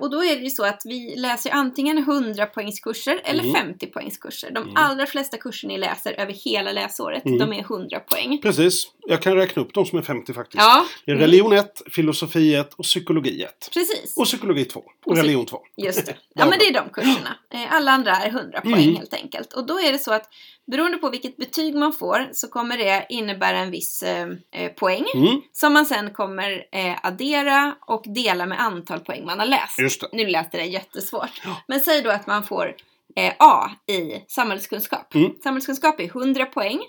Och 0.00 0.10
då 0.10 0.24
är 0.24 0.36
det 0.36 0.42
ju 0.42 0.50
så 0.50 0.64
att 0.64 0.82
vi 0.84 1.14
läser 1.16 1.50
antingen 1.50 1.98
100 1.98 2.46
poängskurser 2.46 3.20
eller 3.24 3.40
Mm. 3.44 3.54
50 3.54 3.86
poängskurser. 3.86 4.50
De 4.50 4.62
Mm. 4.62 4.76
allra 4.76 5.06
flesta 5.06 5.36
kurser 5.36 5.68
ni 5.68 5.78
läser 5.78 6.12
över 6.20 6.32
hela 6.32 6.72
läsåret, 6.72 7.24
Mm. 7.26 7.38
de 7.38 7.52
är 7.52 7.62
100 7.62 8.00
poäng. 8.00 8.38
Precis. 8.42 8.90
Jag 9.06 9.22
kan 9.22 9.34
räkna 9.36 9.62
upp 9.62 9.74
de 9.74 9.86
som 9.86 9.98
är 9.98 10.02
50 10.02 10.32
faktiskt. 10.34 10.62
Ja, 10.62 10.86
Det 11.06 11.12
är 11.12 11.16
religion 11.16 11.52
1, 11.52 11.82
filosofi 11.90 12.54
1 12.54 12.74
och 12.74 12.84
psykologi 12.84 13.42
1. 13.42 13.70
precis. 13.74 14.16
Och 14.16 14.24
psykologi 14.24 14.64
2. 14.64 14.80
Och 14.80 14.86
Och 15.10 15.16
religion 15.16 15.46
2. 15.46 15.58
Just 15.76 16.06
det. 16.06 16.16
Ja, 16.34 16.46
men 16.46 16.58
det 16.58 16.64
är 16.66 16.72
de 16.74 16.88
kurserna. 16.92 17.36
Eh, 17.54 17.72
Alla 17.74 17.90
andra 17.90 18.16
är 18.16 18.30
100 18.30 18.60
poäng 18.60 18.74
Mm. 18.82 18.96
helt 18.96 19.14
enkelt. 19.14 19.52
Och 19.52 19.66
då 19.66 19.80
är 19.80 19.92
det 19.92 19.98
så 19.98 20.12
att 20.12 20.28
beroende 20.70 20.98
på 20.98 21.10
vilket 21.10 21.36
betyg 21.36 21.74
man 21.74 21.92
får 21.92 22.28
så 22.32 22.48
kommer 22.48 22.78
det 22.78 23.06
innebära 23.08 23.58
en 23.58 23.70
viss 23.70 24.02
eh, 24.02 24.28
eh, 24.52 24.72
poäng 24.72 25.04
Mm, 25.14 25.42
som 25.52 25.72
man 25.72 25.86
sen 25.86 26.10
kommer 26.10 26.64
eh, 26.72 26.96
addera 27.02 27.74
och 27.86 28.04
dela 28.06 28.46
med 28.46 28.60
antal 28.60 29.00
poäng 29.00 29.24
man 29.24 29.38
har 29.38 29.46
läst. 29.46 30.02
Nu 30.12 30.26
lät 30.26 30.52
det 30.52 30.64
jättesvårt. 30.64 31.40
Ja. 31.44 31.56
Men 31.66 31.80
säg 31.80 32.02
då 32.02 32.10
att 32.10 32.26
man 32.26 32.42
får 32.42 32.74
eh, 33.16 33.32
A 33.38 33.70
i 33.86 34.24
samhällskunskap. 34.28 35.14
Mm. 35.14 35.32
Samhällskunskap 35.42 36.00
är 36.00 36.04
100 36.04 36.46
poäng. 36.46 36.80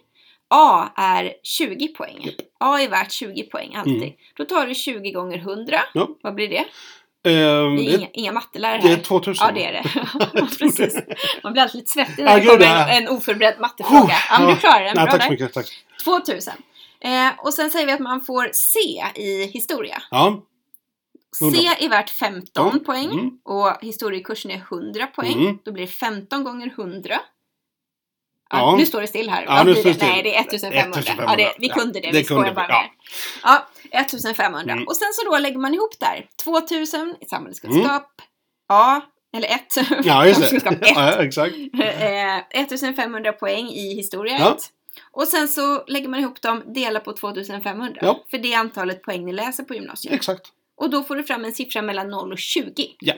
A 0.53 0.89
är 0.95 1.33
20 1.43 1.87
poäng. 1.87 2.17
Japp. 2.21 2.35
A 2.59 2.79
är 2.79 2.89
värt 2.89 3.11
20 3.11 3.43
poäng 3.43 3.75
alltid. 3.75 4.03
Mm. 4.03 4.13
Då 4.35 4.45
tar 4.45 4.67
du 4.67 4.75
20 4.75 5.11
gånger 5.11 5.37
100. 5.37 5.79
Ja. 5.93 6.07
Vad 6.21 6.35
blir 6.35 6.49
det? 6.49 6.65
Ehm, 7.23 7.75
Vi 7.75 7.87
är 7.87 7.91
det, 7.91 7.97
inga, 7.97 8.07
inga 8.13 8.31
mattelärare 8.31 8.77
det 8.81 8.87
här. 8.87 8.97
är 8.97 9.01
2000. 9.01 9.47
Ja, 9.47 9.51
det 9.53 9.65
är 9.65 9.73
det. 9.73 10.47
Precis. 10.59 10.95
Man 11.43 11.53
blir 11.53 11.63
alltid 11.63 11.79
lite 11.79 11.91
svettig 11.91 12.23
Ja, 12.23 12.25
när 12.25 12.39
det 12.39 12.45
kommer 12.45 12.65
ja. 12.65 12.87
en, 12.89 13.03
en 13.03 13.09
oförberedd 13.09 13.59
mattefråga. 13.59 14.01
Oh, 14.03 14.11
Ja, 14.29 14.39
men 14.39 14.47
ja. 14.49 14.53
du 14.55 14.59
klarar 14.59 14.83
den. 14.83 14.93
Bra 14.93 15.05
tack 15.11 15.23
så 15.23 15.31
mycket. 15.31 15.53
Tack. 15.53 15.67
2000. 16.05 16.53
Eh, 17.01 17.27
och 17.37 17.53
sen 17.53 17.69
säger 17.71 17.85
vi 17.85 17.91
att 17.91 17.99
man 17.99 18.21
får 18.21 18.49
C 18.53 18.79
i 19.15 19.45
historia. 19.45 20.01
Ja. 20.11 20.41
C 21.39 21.45
100. 21.45 21.59
är 21.79 21.89
värt 21.89 22.09
15 22.09 22.69
Ja. 22.73 22.79
poäng 22.85 23.11
Mm. 23.11 23.29
och 23.45 23.77
historiekursen 23.81 24.51
är 24.51 24.57
100 24.71 25.07
poäng. 25.07 25.33
Mm. 25.33 25.57
Då 25.65 25.71
blir 25.71 25.85
det 25.85 25.91
15 25.91 26.43
gånger 26.43 26.67
100. 26.67 27.09
Ja, 28.49 28.57
Ja. 28.57 28.75
Nu 28.77 28.85
står 28.85 29.01
det 29.01 29.07
still 29.07 29.29
här. 29.29 29.43
Ja, 29.47 29.63
nu 29.63 29.73
står 29.75 29.83
det? 29.83 29.89
det 29.89 29.93
still. 29.95 30.07
Nej, 30.09 30.23
det 30.23 30.35
är 30.35 30.39
1500. 30.41 30.99
1500. 30.99 31.25
Ja, 31.27 31.35
det, 31.35 31.55
vi 31.59 31.67
Ja, 31.67 31.73
kunde 31.75 31.99
det. 31.99 32.11
det 32.11 32.17
vi 32.17 32.23
kunde 32.23 32.51
bara 32.51 32.67
vi, 32.67 32.73
med 32.73 32.89
ja. 33.43 33.67
Er. 33.91 33.97
Ja, 33.97 33.99
1500. 34.01 34.73
Mm. 34.73 34.87
Och 34.87 34.95
sen 34.95 35.07
så 35.13 35.31
då 35.31 35.37
lägger 35.37 35.57
man 35.59 35.73
ihop 35.73 35.99
där. 35.99 36.27
2000 36.43 37.15
i 37.21 37.25
samhällskunskap. 37.25 38.21
A, 38.69 39.01
eller 39.37 39.47
1. 39.47 39.77
Mm. 39.91 40.01
Ja, 40.05 40.25
just 40.27 40.39
det. 40.41 40.47
samhällskunskap 40.59 40.89
1. 40.89 40.95
Ja, 40.95 41.23
exakt. 41.23 41.55
Eh, 42.53 42.61
1500 42.61 43.33
poäng 43.33 43.67
i 43.69 43.95
historia 43.95 44.37
Ja. 44.39 44.53
1. 44.55 44.63
Och 45.11 45.27
sen 45.27 45.47
så 45.47 45.83
lägger 45.87 46.09
man 46.09 46.19
ihop 46.19 46.41
dem, 46.41 46.63
delar 46.73 46.99
på 46.99 47.13
2500. 47.13 47.99
Ja. 48.01 48.23
För 48.31 48.37
det 48.37 48.53
är 48.53 48.57
antalet 48.59 49.01
poäng 49.03 49.25
ni 49.25 49.33
läser 49.33 49.63
på 49.63 49.73
gymnasiet. 49.73 50.13
Exakt. 50.13 50.47
Och 50.77 50.89
då 50.89 51.03
får 51.03 51.15
du 51.15 51.23
fram 51.23 51.45
en 51.45 51.51
siffra 51.53 51.81
mellan 51.81 52.09
0 52.09 52.31
och 52.31 52.37
20. 52.37 52.95
Ja. 52.99 53.13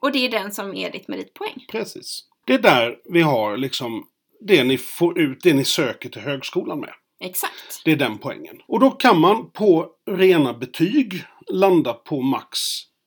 Och 0.00 0.12
det 0.12 0.18
är 0.26 0.30
den 0.30 0.52
som 0.52 0.74
är 0.74 0.90
ditt 0.90 1.08
meritpoäng. 1.08 1.64
Precis. 1.70 2.24
Det 2.46 2.54
är 2.54 2.58
där 2.58 2.96
vi 3.04 3.22
har 3.22 3.56
liksom 3.56 4.06
det 4.40 4.64
ni 4.64 4.78
får 4.78 5.18
ut, 5.18 5.38
det 5.42 5.54
ni 5.54 5.64
söker 5.64 6.08
till 6.08 6.22
högskolan 6.22 6.80
med. 6.80 6.90
Exakt. 7.20 7.82
Det 7.84 7.92
är 7.92 7.96
den 7.96 8.18
poängen. 8.18 8.56
Och 8.66 8.80
då 8.80 8.90
kan 8.90 9.20
man 9.20 9.50
på 9.50 9.88
rena 10.10 10.54
betyg 10.54 11.24
landa 11.50 11.92
på 11.92 12.20
max 12.22 12.58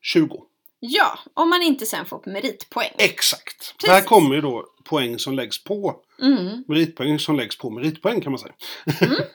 20. 0.02 0.44
Ja, 0.80 1.20
om 1.34 1.50
man 1.50 1.62
inte 1.62 1.86
sen 1.86 2.06
får 2.06 2.22
meritpoäng. 2.26 2.92
Exakt. 2.98 3.58
Precis. 3.78 3.90
Där 3.90 4.02
kommer 4.02 4.36
ju 4.36 4.42
då 4.42 4.66
poäng 4.84 5.20
som 5.20 5.34
läggs 5.34 5.64
på 5.64 5.96
Mm. 6.22 6.64
meritpoäng 6.68 7.20
som 7.20 7.36
läggs 7.36 7.58
på 7.58 7.70
meritpoäng 7.70 8.22
kan 8.22 8.32
man 8.32 8.40
säga. 8.40 8.54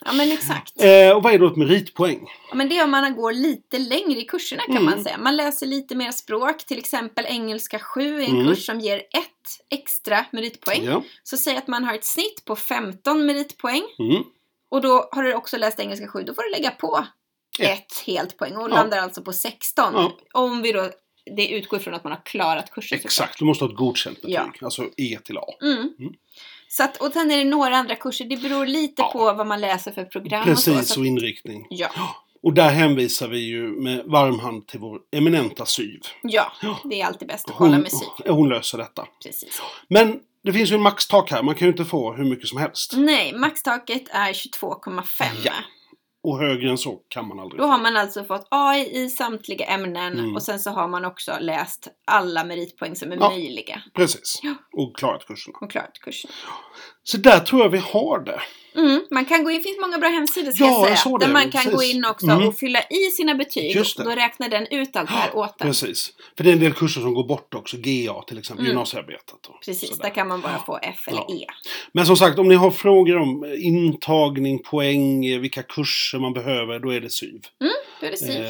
Ja, 0.05 0.13
men 0.13 0.33
exakt. 0.33 0.73
Eh, 0.83 1.17
och 1.17 1.23
vad 1.23 1.35
är 1.35 1.39
då 1.39 1.47
ett 1.47 1.57
meritpoäng? 1.57 2.27
Ja, 2.51 2.55
men 2.55 2.69
det 2.69 2.79
är 2.79 2.85
om 2.85 2.91
man 2.91 3.15
går 3.17 3.33
lite 3.33 3.79
längre 3.79 4.21
i 4.21 4.25
kurserna 4.25 4.63
kan 4.63 4.77
Mm. 4.77 4.85
man 4.85 5.05
säga. 5.05 5.19
Man 5.19 5.37
läser 5.37 5.67
lite 5.67 5.95
mer 5.95 6.13
språk, 6.13 6.65
till 6.67 6.79
exempel 6.79 7.25
engelska 7.29 7.79
7 7.79 8.21
är 8.21 8.25
en 8.29 8.31
Mm. 8.35 8.47
kurs 8.49 8.67
som 8.67 8.81
ger 8.81 8.97
ett 8.99 9.79
extra 9.81 10.25
meritpoäng. 10.33 10.85
Ja. 10.85 11.03
Så 11.23 11.37
säg 11.37 11.57
att 11.57 11.69
man 11.69 11.85
har 11.85 11.95
ett 11.95 12.05
snitt 12.05 12.45
på 12.45 12.57
15 12.57 13.27
meritpoäng 13.27 13.83
Mm. 13.99 14.23
Och 14.71 14.81
då 14.81 15.09
har 15.13 15.23
du 15.23 15.35
också 15.35 15.57
läst 15.57 15.81
engelska 15.81 16.09
7, 16.09 16.23
då 16.23 16.35
får 16.35 16.43
du 16.43 16.51
lägga 16.51 16.71
på 16.71 17.07
Ett. 17.61 17.69
ett 17.71 17.99
helt 18.07 18.37
poäng 18.37 18.57
och 18.57 18.63
Ja. 18.71 18.75
landar 18.75 18.99
alltså 18.99 19.23
på 19.23 19.33
16. 19.33 19.95
Ja. 19.95 20.13
Om 20.33 20.63
vi 20.63 20.73
då, 20.73 20.91
det 21.37 21.49
utgår 21.49 21.79
från 21.79 21.95
att 21.95 22.05
man 22.05 22.13
har 22.13 22.23
klarat 22.25 22.71
kursen 22.71 22.99
Exakt, 23.05 23.39
du 23.39 23.45
måste 23.45 23.65
ha 23.65 23.71
ett 23.71 23.77
godkänt 23.77 24.17
betyg. 24.23 24.35
Ja. 24.35 24.53
Alltså 24.63 24.83
E 24.97 25.19
till 25.25 25.39
A. 25.39 25.45
Mm. 25.63 25.79
Mm. 25.99 26.13
Så 26.69 26.83
att, 26.85 26.97
och 26.97 27.13
sen 27.13 27.31
är 27.31 27.37
det 27.39 27.45
några 27.45 27.77
andra 27.77 27.95
kurser, 27.95 28.25
det 28.25 28.37
beror 28.37 28.67
lite 28.67 29.03
på 29.03 29.19
vad 29.19 29.47
man 29.47 29.61
läser 29.61 29.93
för 29.93 30.05
program 30.05 30.51
och 30.51 30.59
så. 30.59 30.71
Precis, 30.73 30.95
så 30.95 31.01
och 31.01 31.07
inriktning. 31.07 31.67
ja. 31.71 31.89
Och 32.43 32.53
där 32.55 32.69
hänvisar 32.71 33.29
vi 33.29 33.39
ju 33.39 33.63
med 33.69 34.05
varm 34.07 34.39
hand 34.41 34.67
till 34.67 34.81
vår 34.81 35.01
eminenta 35.13 35.67
SYV. 35.67 36.01
ja, 36.23 36.53
det 36.85 37.01
är 37.01 37.07
alltid 37.07 37.29
bäst 37.29 37.51
att 37.51 37.57
kolla 37.57 37.79
med 37.79 37.91
SYV. 37.93 38.29
hon 38.31 38.49
löser 38.49 38.79
detta. 38.79 39.07
Precis. 39.25 39.63
Men 39.89 40.21
det 40.43 40.53
finns 40.53 40.71
ju 40.71 40.75
en 40.75 40.83
maxtak 40.83 41.31
här, 41.31 41.43
man 41.43 41.55
kan 41.55 41.67
ju 41.67 41.73
inte 41.73 41.85
få 41.85 42.13
hur 42.13 42.25
mycket 42.25 42.49
som 42.49 42.59
helst. 42.59 42.93
Nej, 42.97 43.33
maxtaket 43.33 44.03
är 44.11 44.33
22,5. 44.33 45.25
Ja. 45.45 45.53
Och 46.23 46.39
högre 46.39 46.71
än 46.71 46.79
så 46.79 46.97
kan 47.09 47.29
man 47.29 47.41
aldrig 47.41 47.59
Då 47.61 47.65
få. 47.65 47.71
har 47.71 47.79
man 47.79 47.97
alltså 47.97 48.25
fått 48.25 48.47
A 48.51 48.77
i 48.77 49.09
samtliga 49.11 49.67
ämnen 49.67 50.19
Mm. 50.19 50.35
och 50.37 50.43
sen 50.43 50.59
så 50.61 50.71
har 50.71 50.89
man 50.89 51.05
också 51.05 51.33
läst 51.41 51.89
alla 52.07 52.45
meritpoäng 52.45 52.97
som 52.97 53.13
är 53.13 53.17
Ja. 53.17 53.29
möjliga 53.31 53.83
Precis. 53.95 54.41
Ja. 54.43 54.55
Och 54.73 54.97
klarat 54.97 55.27
kurserna. 55.27 55.59
och 55.61 55.71
klarat 55.71 55.99
kursen. 56.01 56.31
Så 57.11 57.17
där 57.17 57.41
tror 57.41 57.63
jag 57.63 57.69
vi 57.69 57.79
har 57.79 58.25
det. 58.25 58.41
Mm, 58.77 59.01
man 59.11 59.25
kan 59.25 59.45
gå 59.45 59.51
in, 59.51 59.57
det 59.57 59.63
finns 59.63 59.79
många 59.81 59.99
bra 59.99 60.09
hemsidor 60.09 60.53
ska 60.53 60.65
Ja, 60.65 60.71
jag 60.89 60.99
säga. 60.99 61.11
jag 61.13 61.21
där 61.21 61.27
det, 61.27 61.33
man 61.33 61.43
kan 61.51 61.63
precis. 61.63 61.73
gå 61.73 61.83
in 61.83 62.05
också 62.05 62.27
Mm. 62.27 62.49
och 62.49 62.59
fylla 62.59 62.83
i 62.83 63.11
sina 63.17 63.35
betyg. 63.35 63.77
Just 63.77 63.97
det. 63.97 64.05
Då 64.05 64.11
räknar 64.11 64.49
den 64.49 64.67
ut 64.71 64.97
allt 64.97 65.09
det 65.11 65.15
här 65.17 65.37
åt 65.37 65.61
en. 65.61 65.67
Precis. 65.67 66.13
För 66.37 66.45
det 66.45 66.51
är 66.51 66.53
en 66.53 66.61
del 66.61 66.73
kurser 66.73 67.01
som 67.01 67.15
går 67.15 67.25
bort 67.25 67.55
också. 67.55 67.77
GA 67.81 68.23
till 68.23 68.39
exempel, 68.39 68.65
Mm. 68.65 68.71
gymnasiearbetet. 68.71 69.35
Precis, 69.67 69.89
sådär. 69.89 70.03
där 70.03 70.11
kan 70.11 70.29
man 70.29 70.41
bara 70.41 70.59
få 70.67 70.79
F 70.83 71.09
eller 71.09 71.25
Ja. 71.29 71.35
E. 71.35 71.47
Men 71.93 72.07
som 72.07 72.17
sagt, 72.17 72.39
om 72.39 72.49
ni 72.49 72.55
har 72.55 72.71
frågor 72.71 73.17
om 73.19 73.45
intagning, 73.59 74.59
poäng, 74.63 75.41
vilka 75.41 75.63
kurser 75.63 76.19
man 76.19 76.33
behöver, 76.33 76.79
då 76.81 76.91
är 76.95 77.01
det 77.01 77.11
SYV. 77.11 77.41
Då 78.01 78.07
är 78.07 78.11
det 78.11 78.17
SIF. 78.17 78.37
Eh, 78.37 78.45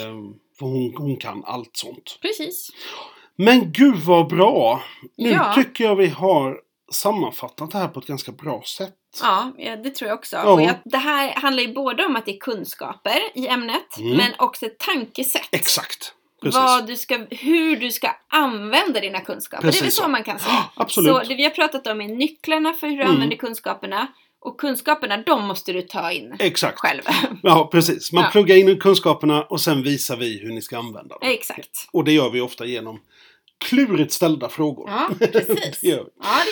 för 0.59 0.66
hon, 0.66 0.94
hon 0.97 1.16
kan 1.16 1.44
allt 1.44 1.71
sånt. 1.77 2.18
Precis. 2.23 2.71
Men 3.37 3.73
gud 3.73 3.97
vad 3.97 4.29
bra! 4.29 4.83
Nu 5.16 5.31
Ja. 5.31 5.53
tycker 5.55 5.85
jag 5.85 5.97
vi 5.97 6.07
har 6.07 6.57
sammanfattat 6.92 7.70
det 7.70 7.79
här 7.79 7.88
på 7.88 8.01
ett 8.01 8.07
ganska 8.07 8.33
bra 8.33 8.62
sätt. 8.66 8.94
Ja, 9.22 9.53
det 9.59 9.90
tror 9.90 10.09
jag 10.09 10.18
också. 10.18 10.37
Ja. 10.37 10.53
Och 10.53 10.62
jag, 10.62 10.74
det 10.85 10.98
här 10.98 11.35
handlar 11.35 11.62
ju 11.62 11.74
både 11.74 12.05
om 12.07 12.16
att 12.16 12.27
det 12.27 12.37
är 12.37 12.38
kunskaper 12.40 13.18
i 13.35 13.48
ämnet, 13.48 13.98
Mm. 13.98 14.16
men 14.16 14.33
också 14.38 14.66
ett 14.66 14.79
tankesätt. 14.79 15.48
Exakt! 15.53 16.14
Precis. 16.42 16.55
Vad 16.61 16.87
du 16.87 16.96
ska, 16.96 17.18
hur 17.31 17.77
du 17.77 17.90
ska 17.90 18.11
använda 18.29 19.01
dina 19.01 19.20
kunskaper. 19.20 19.62
det 19.62 19.68
är 19.68 19.72
väl 19.72 19.81
Precis 19.81 19.96
så 19.96 20.03
så. 20.03 20.09
man 20.09 20.24
kan 20.24 20.38
säga. 20.38 20.53
Ja, 20.55 20.70
absolut. 20.83 21.16
Så 21.16 21.22
det 21.29 21.35
vi 21.35 21.42
har 21.44 21.51
pratat 21.51 21.87
om 21.87 22.01
är 22.01 22.09
nycklarna 22.09 22.72
för 22.72 22.87
hur 22.87 22.96
du 22.96 23.03
Mm. 23.03 23.14
använder 23.14 23.37
kunskaperna. 23.37 24.07
Och 24.40 24.61
kunskaperna, 24.61 25.16
de 25.16 25.46
måste 25.46 25.72
du 25.72 25.83
ta 25.83 26.12
in 26.12 26.37
Exakt. 26.38 26.79
själv. 26.79 27.03
Ja, 27.42 27.68
precis. 27.72 28.12
Man 28.12 28.24
Ja. 28.24 28.31
pluggar 28.31 28.57
in 28.57 28.81
kunskaperna 28.81 29.42
och 29.42 29.61
sen 29.61 29.83
visar 29.83 30.16
vi 30.16 30.38
hur 30.38 30.48
ni 30.53 30.62
ska 30.62 30.79
använda 30.79 31.18
dem. 31.18 31.29
Exakt. 31.31 31.88
Och 31.92 32.05
det 32.05 32.12
gör 32.12 32.31
vi 32.31 32.40
ofta 32.40 32.64
genom 32.66 33.01
klurigt 33.64 34.12
ställda 34.12 34.49
frågor. 34.49 34.90
Ja, 34.90 35.09
precis. 35.33 35.81
Det 35.81 35.88
vi. 35.88 35.90
Ja, 35.90 36.05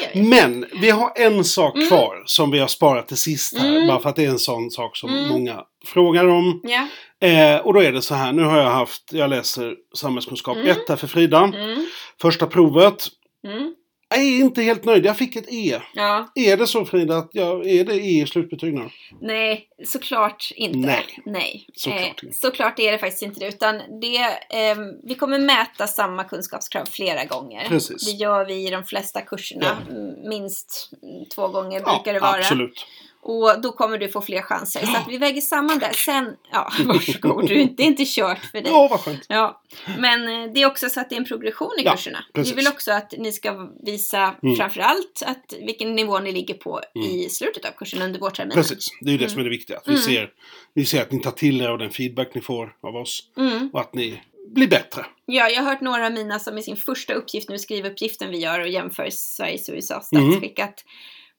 det 0.02 0.20
vi. 0.20 0.22
Men 0.28 0.66
vi 0.80 0.90
har 0.90 1.12
en 1.16 1.44
sak 1.44 1.76
Mm. 1.76 1.88
kvar 1.88 2.22
som 2.26 2.50
vi 2.50 2.58
har 2.58 2.66
sparat 2.68 3.08
till 3.08 3.16
sist 3.16 3.58
här. 3.58 3.68
Mm. 3.70 3.86
Bara 3.88 4.00
för 4.00 4.08
att 4.08 4.16
det 4.16 4.24
är 4.24 4.28
en 4.28 4.38
sån 4.38 4.70
sak 4.70 4.96
som 4.96 5.10
Mm. 5.10 5.28
många 5.28 5.60
frågar 5.86 6.26
om. 6.28 6.60
Ja. 6.64 6.88
Eh, 7.28 7.60
och 7.60 7.74
då 7.74 7.80
är 7.82 7.92
det 7.92 8.02
så 8.02 8.14
här, 8.14 8.32
nu 8.32 8.42
har 8.42 8.58
jag 8.58 8.70
haft, 8.70 9.02
jag 9.12 9.30
läser 9.30 9.74
samhällskunskap 9.96 10.56
Mm. 10.56 10.68
1 10.68 10.88
här 10.88 10.96
för 10.96 11.06
Frida. 11.06 11.38
Mm. 11.38 11.86
Första 12.22 12.46
provet. 12.46 13.06
Mm. 13.46 13.74
Jag 14.08 14.18
är 14.18 14.38
inte 14.40 14.62
helt 14.62 14.84
nöjd, 14.84 15.06
jag 15.06 15.16
fick 15.16 15.36
ett 15.36 15.52
E. 15.52 15.80
Ja. 15.94 16.32
Är 16.34 16.56
det 16.56 16.66
så 16.66 16.84
Frida, 16.84 17.16
att 17.16 17.30
jag, 17.32 17.66
är 17.66 17.84
det 17.84 17.94
E 17.94 18.22
i 18.22 18.26
slutbetyg 18.26 18.74
nu? 18.74 18.90
Nej, 19.20 19.68
såklart 19.84 20.50
inte. 20.56 20.78
Nej. 20.78 21.04
Nej. 21.24 21.66
Såklart 21.74 22.22
eh, 22.24 22.30
såklart 22.32 22.78
är 22.78 22.92
det 22.92 22.98
faktiskt 22.98 23.22
inte 23.22 23.40
det. 23.40 23.46
Utan 23.48 24.00
det, 24.00 24.16
eh, 24.50 24.76
vi 25.04 25.14
kommer 25.14 25.38
mäta 25.38 25.86
samma 25.86 26.24
kunskapskrav 26.24 26.84
flera 26.86 27.24
gånger. 27.24 27.68
Precis. 27.68 28.06
Det 28.06 28.12
gör 28.12 28.44
vi 28.44 28.66
i 28.66 28.70
de 28.70 28.84
flesta 28.84 29.20
kurserna. 29.20 29.76
Ja. 29.88 29.94
Minst 30.28 30.90
två 31.34 31.48
gånger 31.48 31.82
Ja, 31.86 31.94
brukar 31.94 32.12
det 32.14 32.20
vara. 32.20 32.38
absolut. 32.38 32.86
Och 33.28 33.60
då 33.62 33.72
kommer 33.72 33.98
du 33.98 34.08
få 34.08 34.20
fler 34.20 34.42
chanser. 34.42 34.86
Så 34.86 34.96
att 34.96 35.08
vi 35.08 35.18
väger 35.18 35.40
samman 35.40 35.78
där. 35.78 35.92
Sen, 35.92 36.36
ja, 36.52 36.72
varsågod. 36.84 37.48
Du, 37.48 37.64
det 37.64 37.82
är 37.82 37.86
inte 37.86 38.04
kört 38.06 38.38
för 38.38 38.60
dig. 38.60 38.72
Ja, 38.72 38.88
vad 38.90 39.00
skönt. 39.00 39.26
Ja, 39.28 39.62
men 39.98 40.28
eh, 40.28 40.52
det 40.52 40.62
är 40.62 40.66
också 40.66 40.88
så 40.88 41.00
att 41.00 41.10
det 41.10 41.14
är 41.16 41.20
en 41.20 41.24
progression 41.24 41.70
i 41.78 41.82
Ja, 41.84 41.92
kurserna. 41.92 42.24
precis. 42.34 42.52
Vi 42.52 42.56
vill 42.56 42.68
också 42.68 42.92
att 42.92 43.14
ni 43.18 43.32
ska 43.32 43.68
visa 43.82 44.34
Mm. 44.42 44.56
framförallt 44.56 45.22
att 45.26 45.54
vilken 45.66 45.94
nivå 45.94 46.18
ni 46.18 46.32
ligger 46.32 46.54
på 46.54 46.80
Mm. 46.94 47.08
i 47.08 47.28
slutet 47.30 47.64
av 47.64 47.70
kursen 47.70 48.02
under 48.02 48.20
vårterminen. 48.20 48.54
Precis, 48.56 48.88
det 49.00 49.08
är 49.08 49.12
ju 49.12 49.18
det 49.18 49.24
Mm. 49.24 49.30
som 49.32 49.40
är 49.40 49.44
det 49.44 49.50
viktiga. 49.50 49.76
Att 49.76 49.88
vi, 49.88 49.92
Mm. 49.92 50.02
ser, 50.02 50.30
vi 50.74 50.84
ser 50.84 51.02
att 51.02 51.12
ni 51.12 51.20
tar 51.20 51.30
till 51.30 51.60
er 51.60 51.68
av 51.68 51.78
den 51.78 51.90
feedback 51.90 52.34
ni 52.34 52.40
får 52.40 52.72
av 52.82 52.96
oss. 52.96 53.22
Mm. 53.36 53.70
Och 53.72 53.80
att 53.80 53.94
ni 53.94 54.22
blir 54.48 54.68
bättre. 54.68 55.06
Ja, 55.26 55.48
jag 55.48 55.62
har 55.62 55.70
hört 55.70 55.80
några 55.80 56.06
av 56.06 56.12
mina 56.12 56.38
som 56.38 56.58
i 56.58 56.62
sin 56.62 56.76
första 56.76 57.14
uppgift 57.14 57.48
nu, 57.48 57.58
skrivuppgiften 57.58 58.30
vi 58.30 58.38
gör 58.38 58.60
och 58.60 58.68
jämför 58.68 59.08
Sveriges 59.10 59.68
och 59.68 59.74
USAs 59.74 60.12
Mm. 60.12 60.30
statsskick, 60.32 60.58
att 60.58 60.84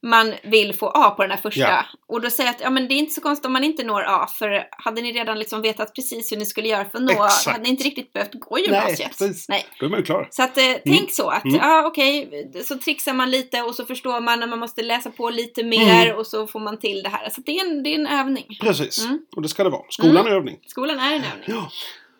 man 0.05 0.33
vill 0.43 0.73
få 0.75 0.87
A 0.89 1.09
på 1.09 1.21
den 1.21 1.31
här 1.31 1.37
första. 1.37 1.59
Ja. 1.61 1.85
Och 2.07 2.21
då 2.21 2.29
säger 2.29 2.47
jag 2.47 2.55
att 2.55 2.61
ja, 2.61 2.69
men 2.69 2.87
det 2.87 2.93
är 2.93 2.97
inte 2.97 3.13
så 3.13 3.21
konstigt 3.21 3.45
om 3.45 3.53
man 3.53 3.63
inte 3.63 3.83
når 3.83 4.01
A. 4.07 4.27
För 4.39 4.67
hade 4.71 5.01
ni 5.01 5.11
redan 5.11 5.39
liksom 5.39 5.61
vetat 5.61 5.95
precis 5.95 6.31
hur 6.31 6.37
ni 6.37 6.45
skulle 6.45 6.67
göra 6.67 6.85
för 6.85 6.97
att 6.97 7.03
nå 7.03 7.23
A, 7.23 7.29
hade 7.45 7.63
ni 7.63 7.69
inte 7.69 7.83
riktigt 7.83 8.13
behövt 8.13 8.33
gå 8.33 8.59
gymnasiet. 8.59 9.09
precis. 9.09 9.49
Nej. 9.49 9.65
Då 9.79 9.85
är 9.85 9.89
man 9.89 9.99
ju 9.99 10.05
klar. 10.05 10.27
Så 10.31 10.43
att, 10.43 10.57
eh, 10.57 10.63
tänk 10.85 11.11
så 11.13 11.29
att, 11.29 11.45
Mm. 11.45 11.57
ja 11.57 11.87
okej, 11.87 12.51
så 12.65 12.77
trixar 12.77 13.13
man 13.13 13.31
lite 13.31 13.61
och 13.61 13.75
så 13.75 13.85
förstår 13.85 14.21
man 14.21 14.39
när 14.39 14.47
man 14.47 14.59
måste 14.59 14.81
läsa 14.83 15.09
på 15.09 15.29
lite 15.29 15.63
mer 15.63 16.05
Mm. 16.05 16.17
och 16.17 16.27
så 16.27 16.47
får 16.47 16.59
man 16.59 16.79
till 16.79 17.03
det 17.03 17.09
här. 17.09 17.29
Så 17.29 17.41
det, 17.41 17.59
är 17.59 17.65
en, 17.65 17.83
det 17.83 17.89
är 17.89 17.95
en 17.99 18.07
övning. 18.07 18.57
Precis. 18.61 19.05
Mm. 19.05 19.19
Och 19.35 19.41
det 19.41 19.49
ska 19.49 19.63
det 19.63 19.69
vara. 19.69 19.83
Skolan 19.89 20.27
är 20.27 20.31
övning. 20.31 20.57
Skolan 20.67 20.99
är 20.99 21.07
en 21.15 21.23
övning. 21.23 21.45
Ja. 21.45 21.69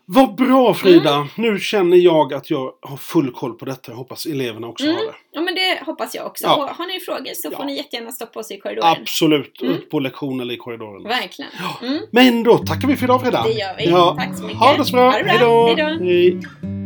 Vad 0.09 0.35
bra 0.35 0.73
Frida! 0.73 1.15
Mm. 1.15 1.27
Nu 1.35 1.59
känner 1.59 1.97
jag 1.97 2.33
att 2.33 2.49
jag 2.49 2.71
har 2.81 2.97
full 2.97 3.31
koll 3.31 3.53
på 3.53 3.65
detta. 3.65 3.91
Jag 3.91 3.97
hoppas 3.97 4.25
eleverna 4.25 4.67
också 4.67 4.83
Mm. 4.85 4.95
har 4.95 5.03
det. 5.03 5.13
Ja 5.31 5.41
men 5.41 5.55
det 5.55 5.79
hoppas 5.85 6.15
jag 6.15 6.25
också. 6.25 6.43
Ja. 6.45 6.69
Har 6.77 6.85
ni 6.87 6.99
frågor 6.99 7.33
så 7.35 7.49
Ja. 7.51 7.57
får 7.57 7.65
ni 7.65 7.77
jättegärna 7.77 8.11
stoppa 8.11 8.39
oss 8.39 8.51
i 8.51 8.57
korridoren. 8.59 8.95
Absolut. 9.01 9.61
Mm. 9.61 9.73
Ut 9.73 9.89
på 9.89 9.99
lektion 9.99 10.39
eller 10.39 10.53
i 10.53 10.57
korridoren. 10.57 11.03
Verkligen. 11.03 11.51
Ja. 11.59 11.87
Mm. 11.87 11.99
Men 12.11 12.43
då 12.43 12.57
tackar 12.57 12.87
vi 12.87 12.95
för 12.95 13.03
idag 13.03 13.21
Frida. 13.21 13.43
Det 13.43 13.51
gör 13.51 13.75
vi. 13.77 13.89
Ja. 13.89 14.15
Tack 14.19 14.37
så 14.37 14.43
mycket. 14.43 14.59
Ha 14.59 14.77
det 14.77 14.85
så 14.85 14.91
bra. 14.95 15.11
Ha 15.11 15.17
det 15.17 15.23
bra. 15.23 15.31
Hej 15.33 15.39
då. 15.41 15.67
Hej 15.67 15.97
då. 15.99 16.03
Hej. 16.05 16.76